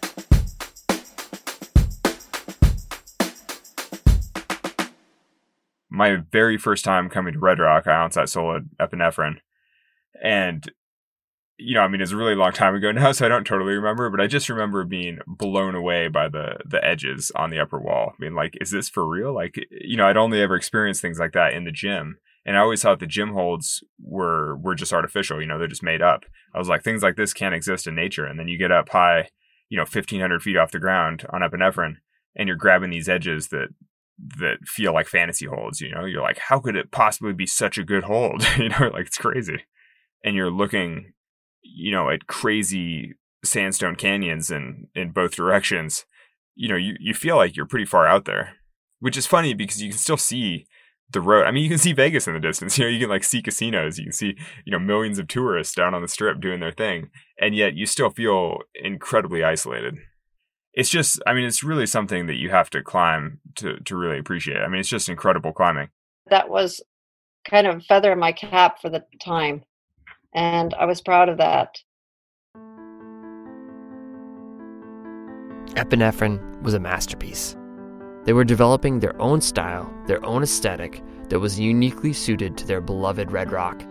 [5.90, 9.38] My very first time coming to Red Rock, I onset sold epinephrine.
[10.22, 10.70] And
[11.60, 13.74] you know, I mean, it's a really long time ago now, so I don't totally
[13.74, 17.80] remember, but I just remember being blown away by the the edges on the upper
[17.80, 18.14] wall.
[18.14, 19.34] I mean, like, is this for real?
[19.34, 22.18] Like, you know, I'd only ever experienced things like that in the gym,
[22.50, 25.40] and I always thought the gym holds were were just artificial.
[25.40, 26.24] You know, they're just made up.
[26.54, 28.26] I was like, things like this can't exist in nature.
[28.26, 29.30] And then you get up high,
[29.70, 31.98] you know, fifteen hundred feet off the ground on epinephrine,
[32.36, 33.68] and you're grabbing these edges that
[34.40, 35.80] that feel like fantasy holds.
[35.80, 38.44] You know, you're like, how could it possibly be such a good hold?
[38.58, 39.66] you know, like it's crazy.
[40.26, 41.14] And you're looking
[41.62, 46.06] you know, at crazy sandstone canyons in in both directions,
[46.56, 48.56] you know, you, you feel like you're pretty far out there.
[49.02, 50.66] Which is funny because you can still see
[51.12, 51.46] the road.
[51.46, 52.78] I mean, you can see Vegas in the distance.
[52.78, 53.98] You know, you can like see casinos.
[53.98, 57.10] You can see, you know, millions of tourists down on the strip doing their thing.
[57.40, 59.96] And yet you still feel incredibly isolated.
[60.74, 64.20] It's just, I mean, it's really something that you have to climb to, to really
[64.20, 64.62] appreciate.
[64.62, 65.90] I mean, it's just incredible climbing.
[66.30, 66.82] That was
[67.50, 69.64] kind of a feather in my cap for the time
[70.34, 71.82] and I was proud of that.
[75.76, 77.56] Epinephrine was a masterpiece.
[78.26, 82.82] They were developing their own style, their own aesthetic that was uniquely suited to their
[82.82, 83.84] beloved Red Rock.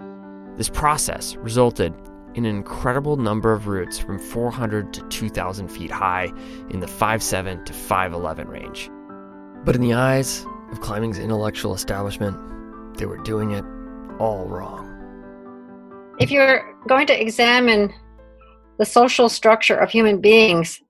[0.56, 1.94] This process resulted
[2.34, 6.30] in an incredible number of routes from 400 to 2,000 feet high
[6.70, 8.90] in the 5'7 to 5'11 range.
[9.64, 12.36] But in the eyes of climbing's intellectual establishment,
[12.98, 13.64] they were doing it
[14.20, 14.84] all wrong.
[16.20, 17.92] If you're going to examine
[18.78, 20.80] the social structure of human beings,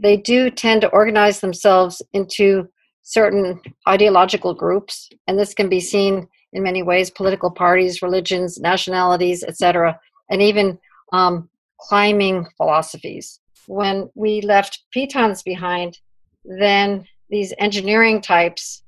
[0.00, 2.68] they do tend to organize themselves into
[3.06, 9.44] certain ideological groups, and this can be seen in many ways political parties, religions, nationalities,
[9.44, 10.76] etc., and even
[11.12, 13.38] um, climbing philosophies.
[13.68, 15.98] When we left pitons behind,
[16.44, 18.82] then these engineering types,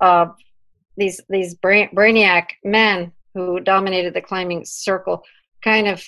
[0.00, 0.26] uh,
[0.98, 5.22] these these brain, brainiac men who dominated the climbing circle
[5.62, 6.04] kind of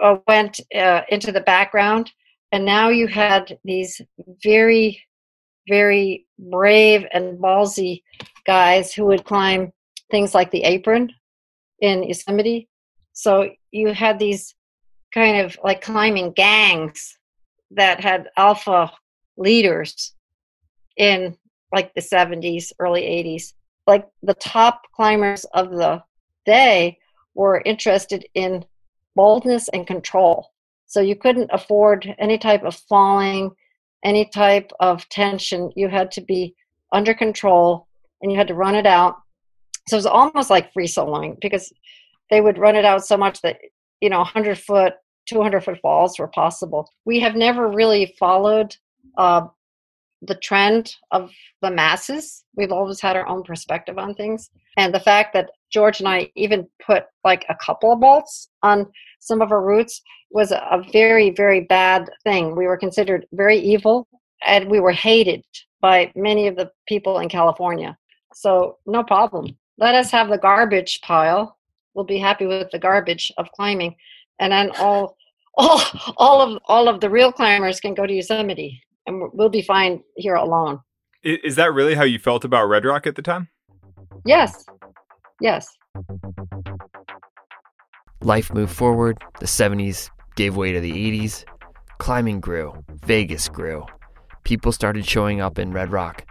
[0.00, 2.12] uh, went uh, into the background
[2.52, 4.00] and now you had these
[4.42, 5.02] very
[5.68, 8.02] very brave and ballsy
[8.46, 9.72] guys who would climb
[10.10, 11.12] things like the apron
[11.80, 12.68] in yosemite
[13.12, 14.54] so you had these
[15.12, 17.18] kind of like climbing gangs
[17.70, 18.90] that had alpha
[19.36, 20.14] leaders
[20.96, 21.36] in
[21.72, 23.52] like the 70s early 80s
[23.86, 26.02] like the top climbers of the
[26.44, 26.98] day
[27.34, 28.64] were interested in
[29.14, 30.52] boldness and control.
[30.86, 33.50] So you couldn't afford any type of falling,
[34.04, 35.70] any type of tension.
[35.76, 36.54] You had to be
[36.92, 37.86] under control
[38.22, 39.16] and you had to run it out.
[39.88, 41.72] So it was almost like free soloing because
[42.30, 43.58] they would run it out so much that,
[44.00, 44.94] you know, 100 foot,
[45.28, 46.88] 200 foot falls were possible.
[47.04, 48.76] We have never really followed
[49.16, 49.46] uh,
[50.22, 51.30] the trend of
[51.62, 52.44] the masses.
[52.56, 54.50] We've always had our own perspective on things.
[54.76, 58.86] And the fact that George and I even put like a couple of bolts on
[59.20, 60.00] some of our routes
[60.30, 62.56] was a very, very bad thing.
[62.56, 64.08] We were considered very evil
[64.46, 65.44] and we were hated
[65.80, 67.96] by many of the people in California.
[68.34, 69.56] So, no problem.
[69.78, 71.56] Let us have the garbage pile.
[71.94, 73.94] We'll be happy with the garbage of climbing.
[74.40, 75.16] And then all
[75.58, 75.80] all
[76.18, 80.02] all of all of the real climbers can go to Yosemite and we'll be fine
[80.16, 80.80] here alone.
[81.22, 83.48] Is that really how you felt about Red Rock at the time?
[84.24, 84.64] Yes.
[85.40, 85.76] Yes.
[88.22, 89.22] Life moved forward.
[89.38, 91.44] The 70s gave way to the 80s.
[91.98, 92.72] Climbing grew.
[93.04, 93.84] Vegas grew.
[94.44, 96.24] People started showing up in Red Rock.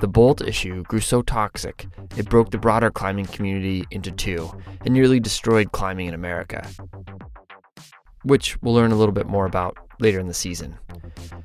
[0.00, 4.50] The Bolt issue grew so toxic, it broke the broader climbing community into two
[4.84, 6.68] and nearly destroyed climbing in America.
[8.22, 10.76] Which we'll learn a little bit more about later in the season.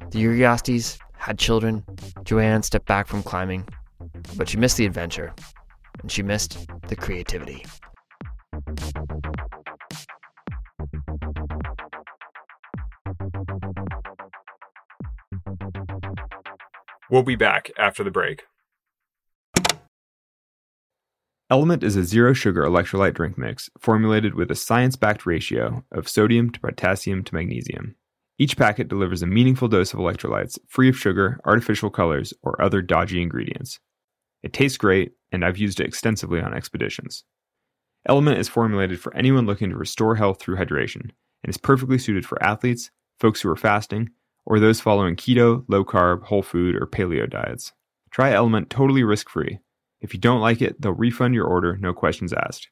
[0.09, 1.83] The Uriostes had children.
[2.23, 3.67] Joanne stepped back from climbing,
[4.35, 5.33] but she missed the adventure
[5.99, 7.65] and she missed the creativity.
[17.09, 18.43] We'll be back after the break.
[21.49, 26.07] Element is a zero sugar electrolyte drink mix formulated with a science backed ratio of
[26.07, 27.95] sodium to potassium to magnesium.
[28.37, 32.81] Each packet delivers a meaningful dose of electrolytes, free of sugar, artificial colors, or other
[32.81, 33.81] dodgy ingredients.
[34.43, 37.23] It tastes great, and I've used it extensively on expeditions.
[38.07, 41.11] Element is formulated for anyone looking to restore health through hydration
[41.43, 42.89] and is perfectly suited for athletes,
[43.19, 44.09] folks who are fasting,
[44.45, 47.73] or those following keto, low carb, whole food, or paleo diets.
[48.09, 49.59] Try Element totally risk free.
[50.01, 52.69] If you don't like it, they'll refund your order, no questions asked.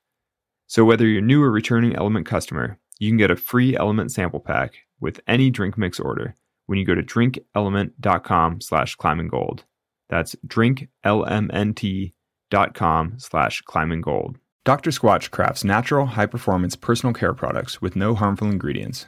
[0.65, 4.39] So, whether you're new or returning Element customer, you can get a free Element sample
[4.39, 9.61] pack with any drink mix order when you go to drinkelement.com slash climbinggold.
[10.09, 14.35] That's drinklmnt.com slash climbinggold.
[14.65, 14.91] Dr.
[14.91, 19.07] Squatch crafts natural, high-performance personal care products with no harmful ingredients.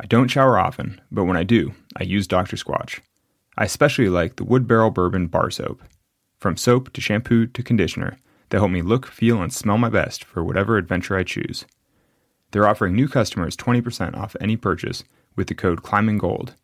[0.00, 2.56] I don't shower often, but when I do, I use Dr.
[2.56, 3.00] Squatch.
[3.56, 5.82] I especially like the Wood Barrel Bourbon Bar Soap.
[6.38, 8.18] From soap to shampoo to conditioner,
[8.50, 11.64] they help me look, feel, and smell my best for whatever adventure I choose.
[12.50, 15.04] They're offering new customers 20% off any purchase
[15.36, 16.54] with the code ClimbingGold.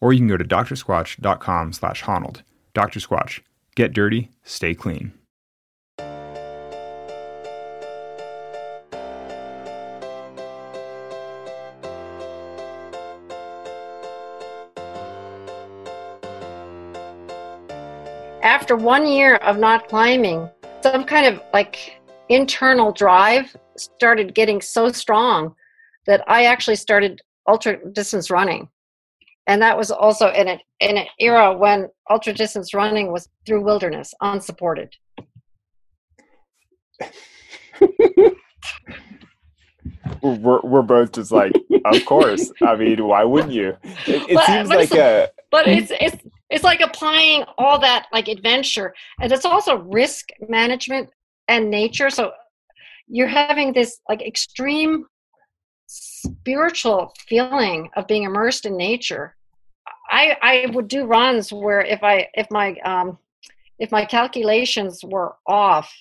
[0.00, 2.42] Or you can go to drsquatch.com slash Honnold.
[2.76, 3.00] Dr.
[3.00, 3.40] Squatch.
[3.74, 5.14] Get dirty, stay clean.
[18.42, 20.50] After one year of not climbing,
[20.82, 21.98] some kind of like
[22.28, 25.54] internal drive started getting so strong
[26.04, 28.68] that I actually started ultra distance running.
[29.46, 33.62] And that was also in an in an era when ultra distance running was through
[33.62, 34.92] wilderness, unsupported.
[40.22, 41.52] we're, we're both just like,
[41.84, 42.50] of course.
[42.62, 43.76] I mean, why wouldn't you?
[44.06, 46.16] It, it But- seems but like a But it's it's
[46.50, 51.10] it's like applying all that like adventure, and it's also risk management
[51.48, 52.10] and nature.
[52.10, 52.32] So
[53.08, 55.04] you're having this like extreme
[55.86, 59.35] spiritual feeling of being immersed in nature.
[60.16, 63.18] I I would do runs where if I if my um
[63.78, 65.92] if my calculations were off,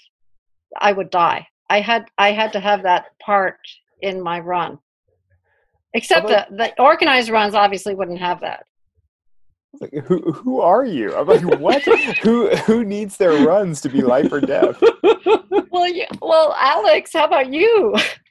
[0.80, 1.48] I would die.
[1.70, 3.60] I had I had to have that part
[4.02, 4.80] in my run.
[5.94, 8.66] Except How the, the organized runs obviously wouldn't have that.
[9.82, 11.16] like, who who are you?
[11.16, 11.84] I'm like, what?
[12.24, 14.82] who who needs their runs to be life or death?
[15.72, 17.94] Well, you, well, Alex, how about you?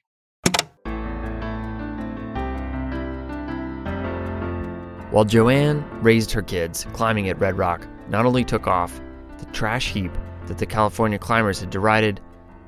[5.15, 9.01] While Joanne raised her kids, climbing at Red Rock not only took off,
[9.39, 10.11] the trash heap
[10.49, 12.21] that the California climbers had derided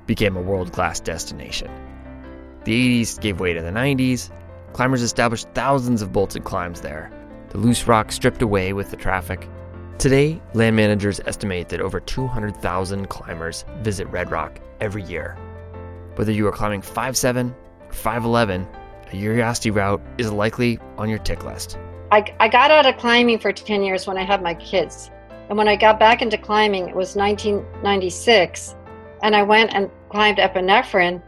[0.07, 1.69] became a world class destination.
[2.63, 4.31] The 80s gave way to the 90s.
[4.75, 7.11] Climbers established thousands of bolted climbs there.
[7.49, 9.49] The loose rock stripped away with the traffic.
[9.99, 15.37] Today, land managers estimate that over 200,000 climbers visit Red Rock every year.
[16.15, 18.69] Whether you are climbing 5'7 or 5'11,
[19.09, 21.77] a Urioste route is likely on your tick list.
[22.11, 25.11] I, I got out of climbing for 10 years when I had my kids.
[25.49, 28.77] And when I got back into climbing, it was 1996.
[29.23, 31.23] And I went and climbed epinephrine.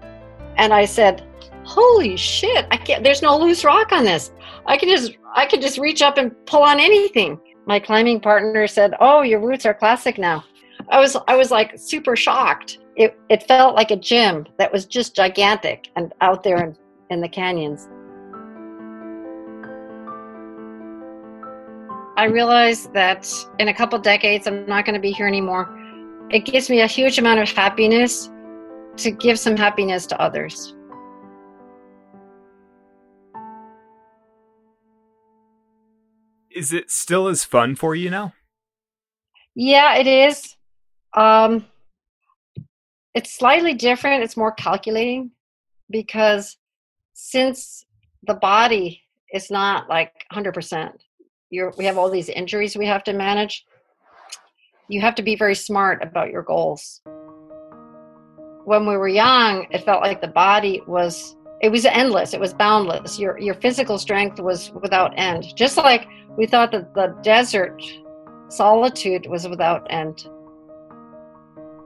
[0.57, 1.25] And I said,
[1.65, 4.33] holy shit, I can't, there's no loose rock on this.
[4.67, 7.41] I can just, I can just reach up and pull on anything.
[7.67, 10.45] My climbing partner said, oh, your roots are classic now.
[10.91, 12.79] I was, I was like super shocked.
[12.97, 16.77] It, it felt like a gym that was just gigantic and out there in,
[17.11, 17.89] in the canyons.
[22.19, 25.69] I realize that in a couple decades, I'm not going to be here anymore.
[26.31, 28.29] It gives me a huge amount of happiness
[28.97, 30.75] to give some happiness to others.
[36.51, 38.33] Is it still as fun for you now?
[39.55, 40.57] Yeah, it is.
[41.15, 41.67] Um,
[43.15, 44.25] it's slightly different.
[44.25, 45.31] It's more calculating
[45.89, 46.57] because
[47.15, 47.87] since
[48.25, 50.95] the body is not like 100%,
[51.51, 53.65] you're, we have all these injuries we have to manage.
[54.89, 57.01] You have to be very smart about your goals.
[58.65, 62.35] When we were young, it felt like the body was it was endless.
[62.35, 63.19] It was boundless.
[63.19, 65.57] Your your physical strength was without end.
[65.57, 67.83] Just like we thought that the desert
[68.49, 70.29] solitude was without end.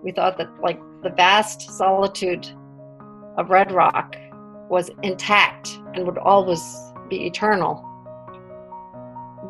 [0.02, 2.46] We thought that like the vast solitude
[3.38, 4.16] of Red Rock
[4.68, 6.62] was intact and would always
[7.08, 7.88] be eternal.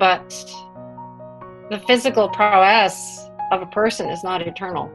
[0.02, 0.30] But
[1.70, 4.90] the physical prowess of a person is not eternal.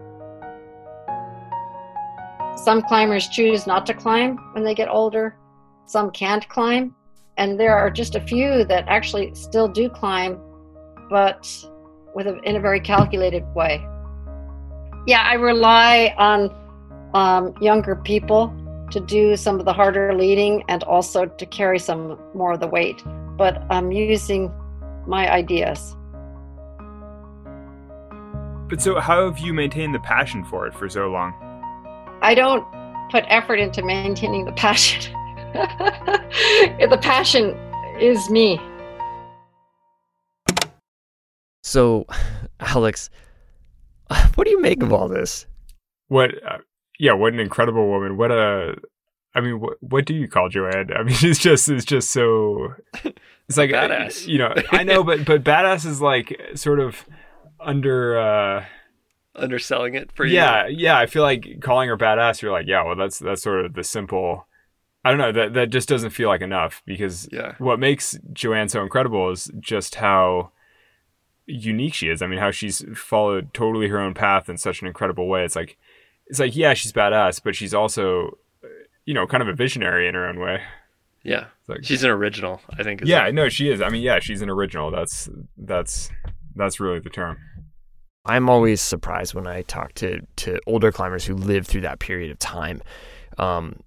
[2.58, 5.38] Some climbers choose not to climb when they get older,
[5.86, 6.93] some can't climb,
[7.38, 10.41] and there are just a few that actually still do climb,
[11.10, 11.47] but
[12.14, 13.76] with a, in a very calculated way.
[15.05, 16.53] Yeah, I rely on
[17.14, 18.53] um, younger people
[18.91, 22.68] to do some of the harder leading and also to carry some more of the
[22.68, 23.01] weight,
[23.38, 24.51] but I'm using
[25.08, 25.95] my ideas.
[28.70, 31.34] But so, how have you maintained the passion for it for so long?
[32.22, 32.66] I don't
[33.10, 35.14] put effort into maintaining the passion.
[35.53, 37.58] the passion
[37.99, 38.60] is me.
[41.64, 42.05] So,
[42.60, 43.10] Alex,
[44.36, 45.45] what do you make of all this?
[46.08, 46.32] What?
[46.45, 46.60] Uh,
[46.99, 48.18] yeah, what an incredible woman.
[48.18, 48.76] What a.
[49.38, 50.92] I mean, what what do you call Joanne?
[50.94, 52.74] I mean, it's just it's just so.
[53.48, 54.28] It's like Badass.
[54.28, 57.06] You know, I know, but but badass is like sort of
[57.60, 58.20] under.
[58.20, 58.66] uh
[59.40, 60.34] Underselling it for you.
[60.34, 60.98] Yeah, yeah.
[60.98, 62.42] I feel like calling her badass.
[62.42, 64.48] You're like, yeah, well, that's that's sort of the simple.
[65.06, 65.32] I don't know.
[65.32, 67.54] That that just doesn't feel like enough because Yeah.
[67.60, 70.52] what makes Joanne so incredible is just how
[71.46, 72.24] unique she is.
[72.24, 75.46] I mean, how she's followed totally her own path in such an incredible way.
[75.46, 75.78] It's like,
[76.26, 78.38] it's like, yeah, she's badass, but she's also,
[79.08, 80.62] you know, kind of a visionary in her own way.
[81.24, 81.45] Yeah.
[81.68, 83.01] Like, She's an original, I think.
[83.01, 83.82] is yeah, like- no, she is.
[83.82, 84.91] I mean, yeah, she's an original.
[84.91, 85.28] That's
[85.58, 86.12] that's
[86.55, 87.38] that's really the term.
[88.26, 92.30] I'm always surprised when I talk to, to older climbers who lived through that period
[92.30, 92.82] of time
[93.38, 93.80] um,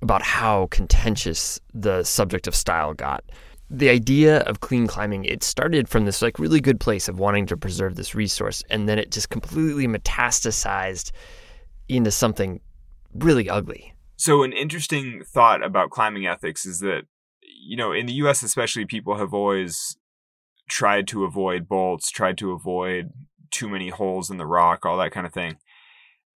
[0.00, 3.22] about how contentious the subject of style got.
[3.68, 7.44] The idea of clean climbing, it started from this like really good place of wanting
[7.46, 11.10] to preserve this resource, and then it just completely metastasized
[11.88, 12.60] into something
[13.14, 13.92] really ugly.
[14.16, 17.02] So, an interesting thought about climbing ethics is that,
[17.42, 19.96] you know, in the US especially, people have always
[20.68, 23.10] tried to avoid bolts, tried to avoid
[23.50, 25.56] too many holes in the rock, all that kind of thing.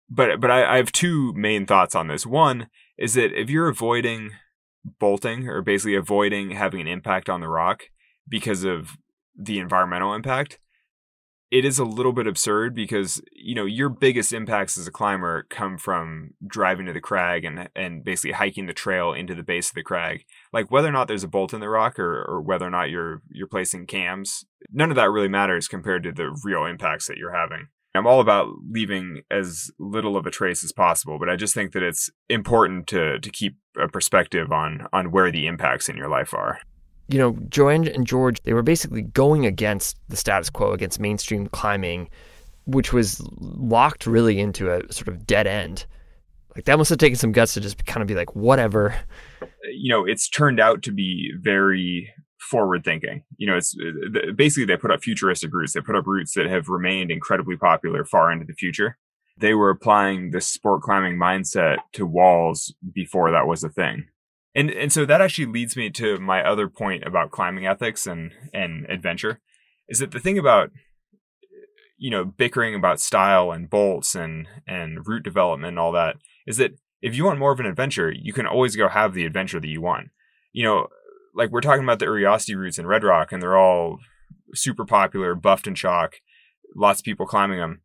[0.10, 2.26] But but I, I have two main thoughts on this.
[2.26, 2.68] One
[2.98, 4.32] is that if you're avoiding
[5.00, 7.84] bolting or basically avoiding having an impact on the rock
[8.28, 8.98] because of
[9.38, 10.60] the environmental impact,
[11.50, 15.46] it is a little bit absurd because you know your biggest impacts as a climber
[15.50, 19.70] come from driving to the crag and and basically hiking the trail into the base
[19.70, 20.26] of the crag.
[20.52, 22.90] Like whether or not there's a bolt in the rock or, or whether or not
[22.90, 27.18] you're you're placing cams, none of that really matters compared to the real impacts that
[27.18, 27.68] you're having.
[27.96, 31.72] I'm all about leaving as little of a trace as possible, but I just think
[31.72, 36.10] that it's important to to keep a perspective on on where the impacts in your
[36.10, 36.60] life are.
[37.08, 41.48] You know, Joanne and George, they were basically going against the status quo, against mainstream
[41.48, 42.10] climbing,
[42.66, 45.86] which was locked really into a sort of dead end.
[46.56, 48.96] Like that must have taken some guts to just kind of be like, whatever.
[49.72, 53.24] you know, it's turned out to be very forward thinking.
[53.38, 53.76] You know, it's
[54.36, 55.74] basically they put up futuristic routes.
[55.74, 58.98] They put up routes that have remained incredibly popular far into the future.
[59.40, 64.08] They were applying the sport climbing mindset to walls before that was a thing.
[64.58, 68.32] And and so that actually leads me to my other point about climbing ethics and
[68.52, 69.40] and adventure
[69.88, 70.72] is that the thing about
[71.98, 76.16] you know bickering about style and bolts and and route development and all that
[76.48, 76.72] is that
[77.04, 79.68] if you want more of an adventure, you can always go have the adventure that
[79.68, 80.08] you want.
[80.52, 80.88] You know,
[81.36, 84.00] like we're talking about the Urioste routes in Red Rock, and they're all
[84.56, 86.16] super popular, buffed and chalk,
[86.76, 87.82] lots of people climbing them.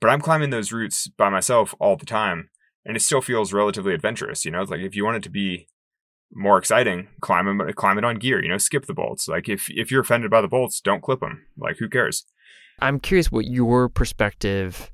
[0.00, 2.50] But I'm climbing those routes by myself all the time,
[2.84, 4.44] and it still feels relatively adventurous.
[4.44, 5.66] You know, it's like if you want it to be
[6.34, 8.42] more exciting, climb them, climb it on gear.
[8.42, 9.28] You know, skip the bolts.
[9.28, 11.46] Like if if you're offended by the bolts, don't clip them.
[11.56, 12.24] Like who cares?
[12.80, 14.90] I'm curious what your perspective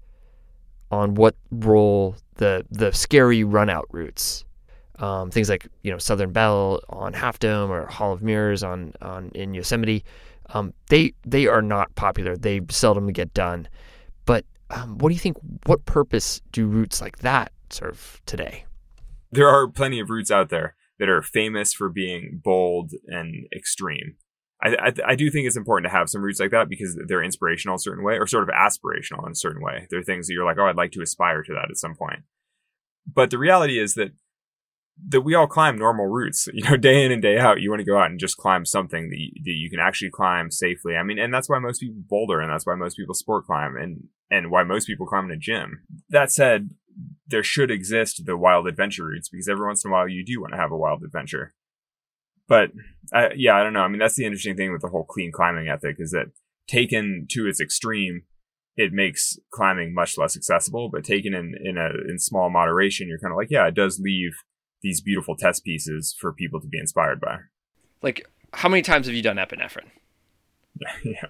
[0.90, 4.44] on what role the the scary run out routes,
[4.98, 8.92] um, things like you know Southern Belle on Half Dome or Hall of Mirrors on
[9.00, 10.04] on in Yosemite,
[10.50, 12.36] um, they they are not popular.
[12.36, 13.68] They seldom get done.
[14.26, 15.36] But um, what do you think?
[15.66, 18.64] What purpose do routes like that serve today?
[19.30, 24.16] there are plenty of routes out there that are famous for being bold and extreme.
[24.62, 27.22] I, I, I do think it's important to have some routes like that because they're
[27.22, 29.86] inspirational in a certain way or sort of aspirational in a certain way.
[29.90, 32.20] They're things that you're like, oh, I'd like to aspire to that at some point.
[33.06, 34.12] But the reality is that
[35.06, 37.60] that we all climb normal routes, you know, day in and day out.
[37.60, 40.10] You want to go out and just climb something that you, that you can actually
[40.10, 40.96] climb safely.
[40.96, 43.76] I mean, and that's why most people boulder and that's why most people sport climb
[43.76, 45.84] and, and why most people climb in a gym.
[46.10, 46.70] That said,
[47.26, 50.40] there should exist the wild adventure routes because every once in a while you do
[50.40, 51.54] want to have a wild adventure.
[52.48, 52.70] But
[53.36, 53.82] yeah, I don't know.
[53.82, 56.32] I mean, that's the interesting thing with the whole clean climbing ethic is that
[56.66, 58.22] taken to its extreme,
[58.76, 60.88] it makes climbing much less accessible.
[60.90, 64.00] But taken in in a in small moderation, you're kind of like, yeah, it does
[64.00, 64.32] leave
[64.82, 67.38] these beautiful test pieces for people to be inspired by.
[68.00, 69.90] Like, how many times have you done epinephrine?
[71.04, 71.26] yeah,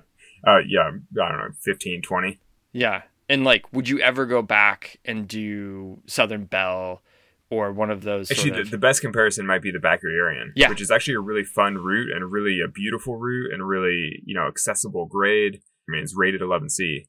[0.47, 0.91] uh, yeah.
[1.23, 2.39] I don't know, 15, 20.
[2.73, 3.03] Yeah.
[3.29, 7.03] And like, would you ever go back and do Southern Belle
[7.51, 8.31] or one of those?
[8.31, 10.69] Actually, sort of- the, the best comparison might be the Bachar-Yerian, Yeah.
[10.71, 14.35] which is actually a really fun route and really a beautiful route and really you
[14.35, 15.61] know accessible grade.
[15.89, 17.07] I mean, it's rated 11C.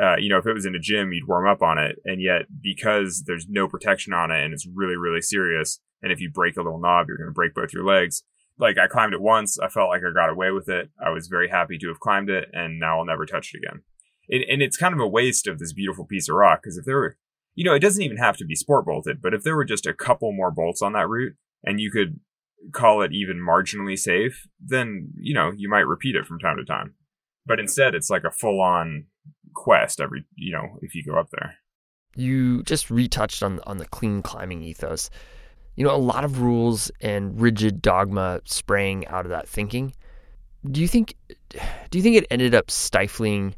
[0.00, 2.20] Uh, you know, if it was in a gym, you'd warm up on it, and
[2.20, 6.30] yet because there's no protection on it and it's really really serious, and if you
[6.30, 8.22] break a little knob, you're going to break both your legs.
[8.58, 10.90] Like I climbed it once, I felt like I got away with it.
[11.04, 13.82] I was very happy to have climbed it, and now I'll never touch it again.
[14.28, 16.84] It, and it's kind of a waste of this beautiful piece of rock because if
[16.84, 17.16] there were
[17.56, 19.86] you know, it doesn't even have to be sport bolted, but if there were just
[19.86, 22.20] a couple more bolts on that route and you could
[22.70, 26.64] call it even marginally safe, then, you know, you might repeat it from time to
[26.64, 26.94] time.
[27.46, 29.06] But instead, it's like a full on
[29.54, 31.54] quest every, you know, if you go up there.
[32.14, 35.10] You just retouched on on the clean climbing ethos.
[35.76, 39.94] You know, a lot of rules and rigid dogma sprang out of that thinking.
[40.70, 41.14] Do you think
[41.90, 43.54] do you think it ended up stifling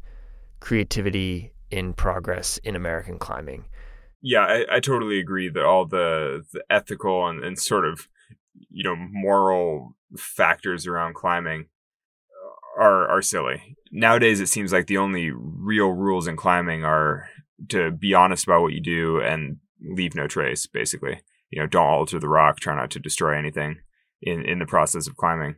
[0.60, 3.64] creativity in progress in American climbing?
[4.20, 8.08] Yeah, I, I totally agree that all the, the ethical and, and sort of
[8.70, 11.66] you know moral factors around climbing
[12.78, 13.76] are are silly.
[13.90, 17.28] Nowadays, it seems like the only real rules in climbing are
[17.68, 20.66] to be honest about what you do and leave no trace.
[20.66, 23.78] Basically, you know, don't alter the rock, try not to destroy anything
[24.22, 25.56] in in the process of climbing.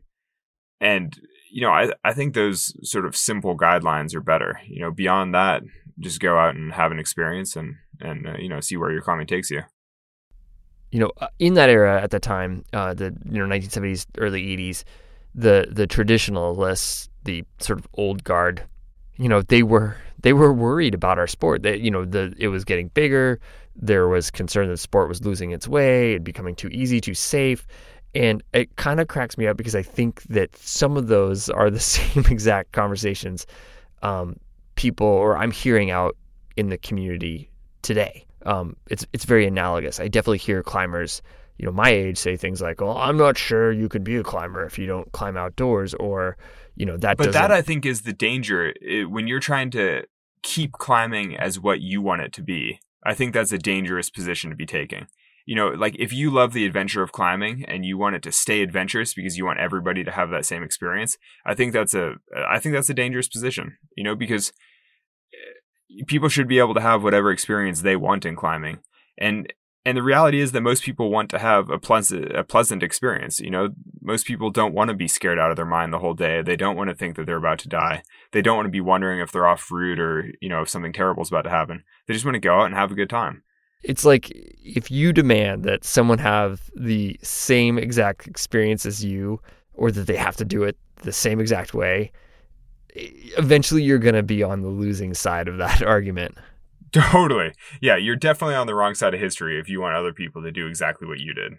[0.80, 1.18] And
[1.50, 4.60] you know, I I think those sort of simple guidelines are better.
[4.66, 5.62] You know, beyond that,
[5.98, 9.02] just go out and have an experience and and uh, you know see where your
[9.02, 9.62] climbing takes you.
[10.90, 14.42] You know, uh, in that era at the time, uh, the you know 1970s, early
[14.56, 14.84] 80s,
[15.34, 18.64] the the traditionalists, the sort of old guard,
[19.16, 21.62] you know, they were they were worried about our sport.
[21.62, 23.40] That you know, the it was getting bigger.
[23.76, 27.14] There was concern that the sport was losing its way, it becoming too easy, too
[27.14, 27.66] safe.
[28.14, 31.70] And it kind of cracks me up because I think that some of those are
[31.70, 33.46] the same exact conversations
[34.02, 34.36] um,
[34.74, 36.16] people or I'm hearing out
[36.56, 37.50] in the community
[37.82, 38.26] today.
[38.46, 40.00] Um, it's it's very analogous.
[40.00, 41.20] I definitely hear climbers,
[41.58, 44.22] you know, my age say things like, "Well, I'm not sure you could be a
[44.22, 46.38] climber if you don't climb outdoors," or
[46.74, 47.18] you know that.
[47.18, 50.04] But that I think is the danger it, when you're trying to
[50.42, 52.80] keep climbing as what you want it to be.
[53.04, 55.06] I think that's a dangerous position to be taking.
[55.46, 58.32] You know, like if you love the adventure of climbing and you want it to
[58.32, 62.14] stay adventurous because you want everybody to have that same experience, I think that's a
[62.48, 63.76] I think that's a dangerous position.
[63.96, 64.52] You know, because
[65.32, 68.78] eh, people should be able to have whatever experience they want in climbing.
[69.18, 69.52] And
[69.86, 73.40] and the reality is that most people want to have a pleasant a pleasant experience.
[73.40, 73.70] You know,
[74.02, 76.42] most people don't want to be scared out of their mind the whole day.
[76.42, 78.02] They don't want to think that they're about to die.
[78.32, 80.92] They don't want to be wondering if they're off route or, you know, if something
[80.92, 81.84] terrible is about to happen.
[82.06, 83.42] They just want to go out and have a good time.
[83.82, 84.30] It's like
[84.64, 89.40] if you demand that someone have the same exact experience as you
[89.74, 92.12] or that they have to do it the same exact way,
[92.94, 96.36] eventually you're going to be on the losing side of that argument.
[96.92, 97.52] Totally.
[97.80, 100.50] Yeah, you're definitely on the wrong side of history if you want other people to
[100.50, 101.58] do exactly what you did.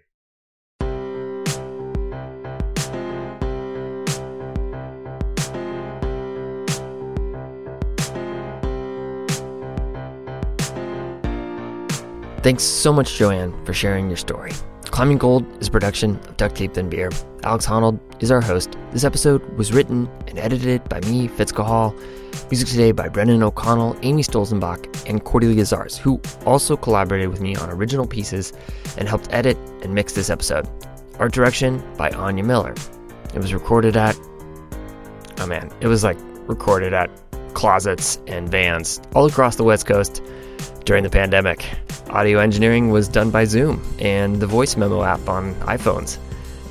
[12.44, 14.52] Thanks so much, Joanne, for sharing your story.
[14.86, 17.12] Climbing Gold is a production of Duct Tape Then Beer.
[17.44, 18.76] Alex Honnold is our host.
[18.92, 21.96] This episode was written and edited by me, Fitz Cahall.
[22.50, 27.56] Music today by Brendan O'Connell, Amy Stolzenbach, and Cordelia Zars, who also collaborated with me
[27.58, 28.54] on original pieces
[28.98, 30.68] and helped edit and mix this episode.
[31.20, 32.74] Art direction by Anya Miller.
[33.36, 34.18] It was recorded at,
[35.38, 36.18] oh man, it was like
[36.48, 37.12] recorded at
[37.54, 40.24] closets and vans all across the West Coast
[40.86, 41.66] during the pandemic.
[42.10, 46.18] Audio engineering was done by Zoom and the voice memo app on iPhones.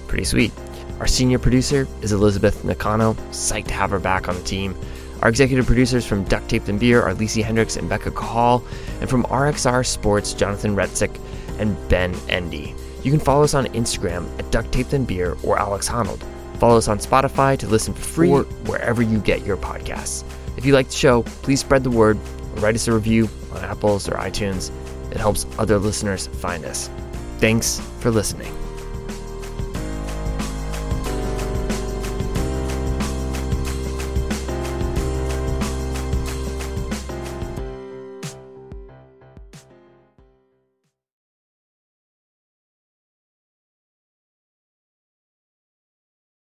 [0.08, 0.52] Pretty sweet.
[0.98, 3.14] Our senior producer is Elizabeth Nakano.
[3.30, 4.74] Psyched to have her back on the team.
[5.22, 8.62] Our executive producers from Duct Tape Then Beer are Lisi Hendricks and Becca Cahall,
[9.00, 11.18] and from RXR Sports, Jonathan Retzik
[11.58, 12.74] and Ben Endy.
[13.02, 16.22] You can follow us on Instagram at Duct Tape Then Beer or Alex Honnold.
[16.58, 20.24] Follow us on Spotify to listen for free or wherever you get your podcasts.
[20.56, 23.64] If you like the show, please spread the word or write us a review on
[23.64, 24.70] Apple's or iTunes.
[25.10, 26.90] It helps other listeners find us.
[27.38, 28.59] Thanks for listening.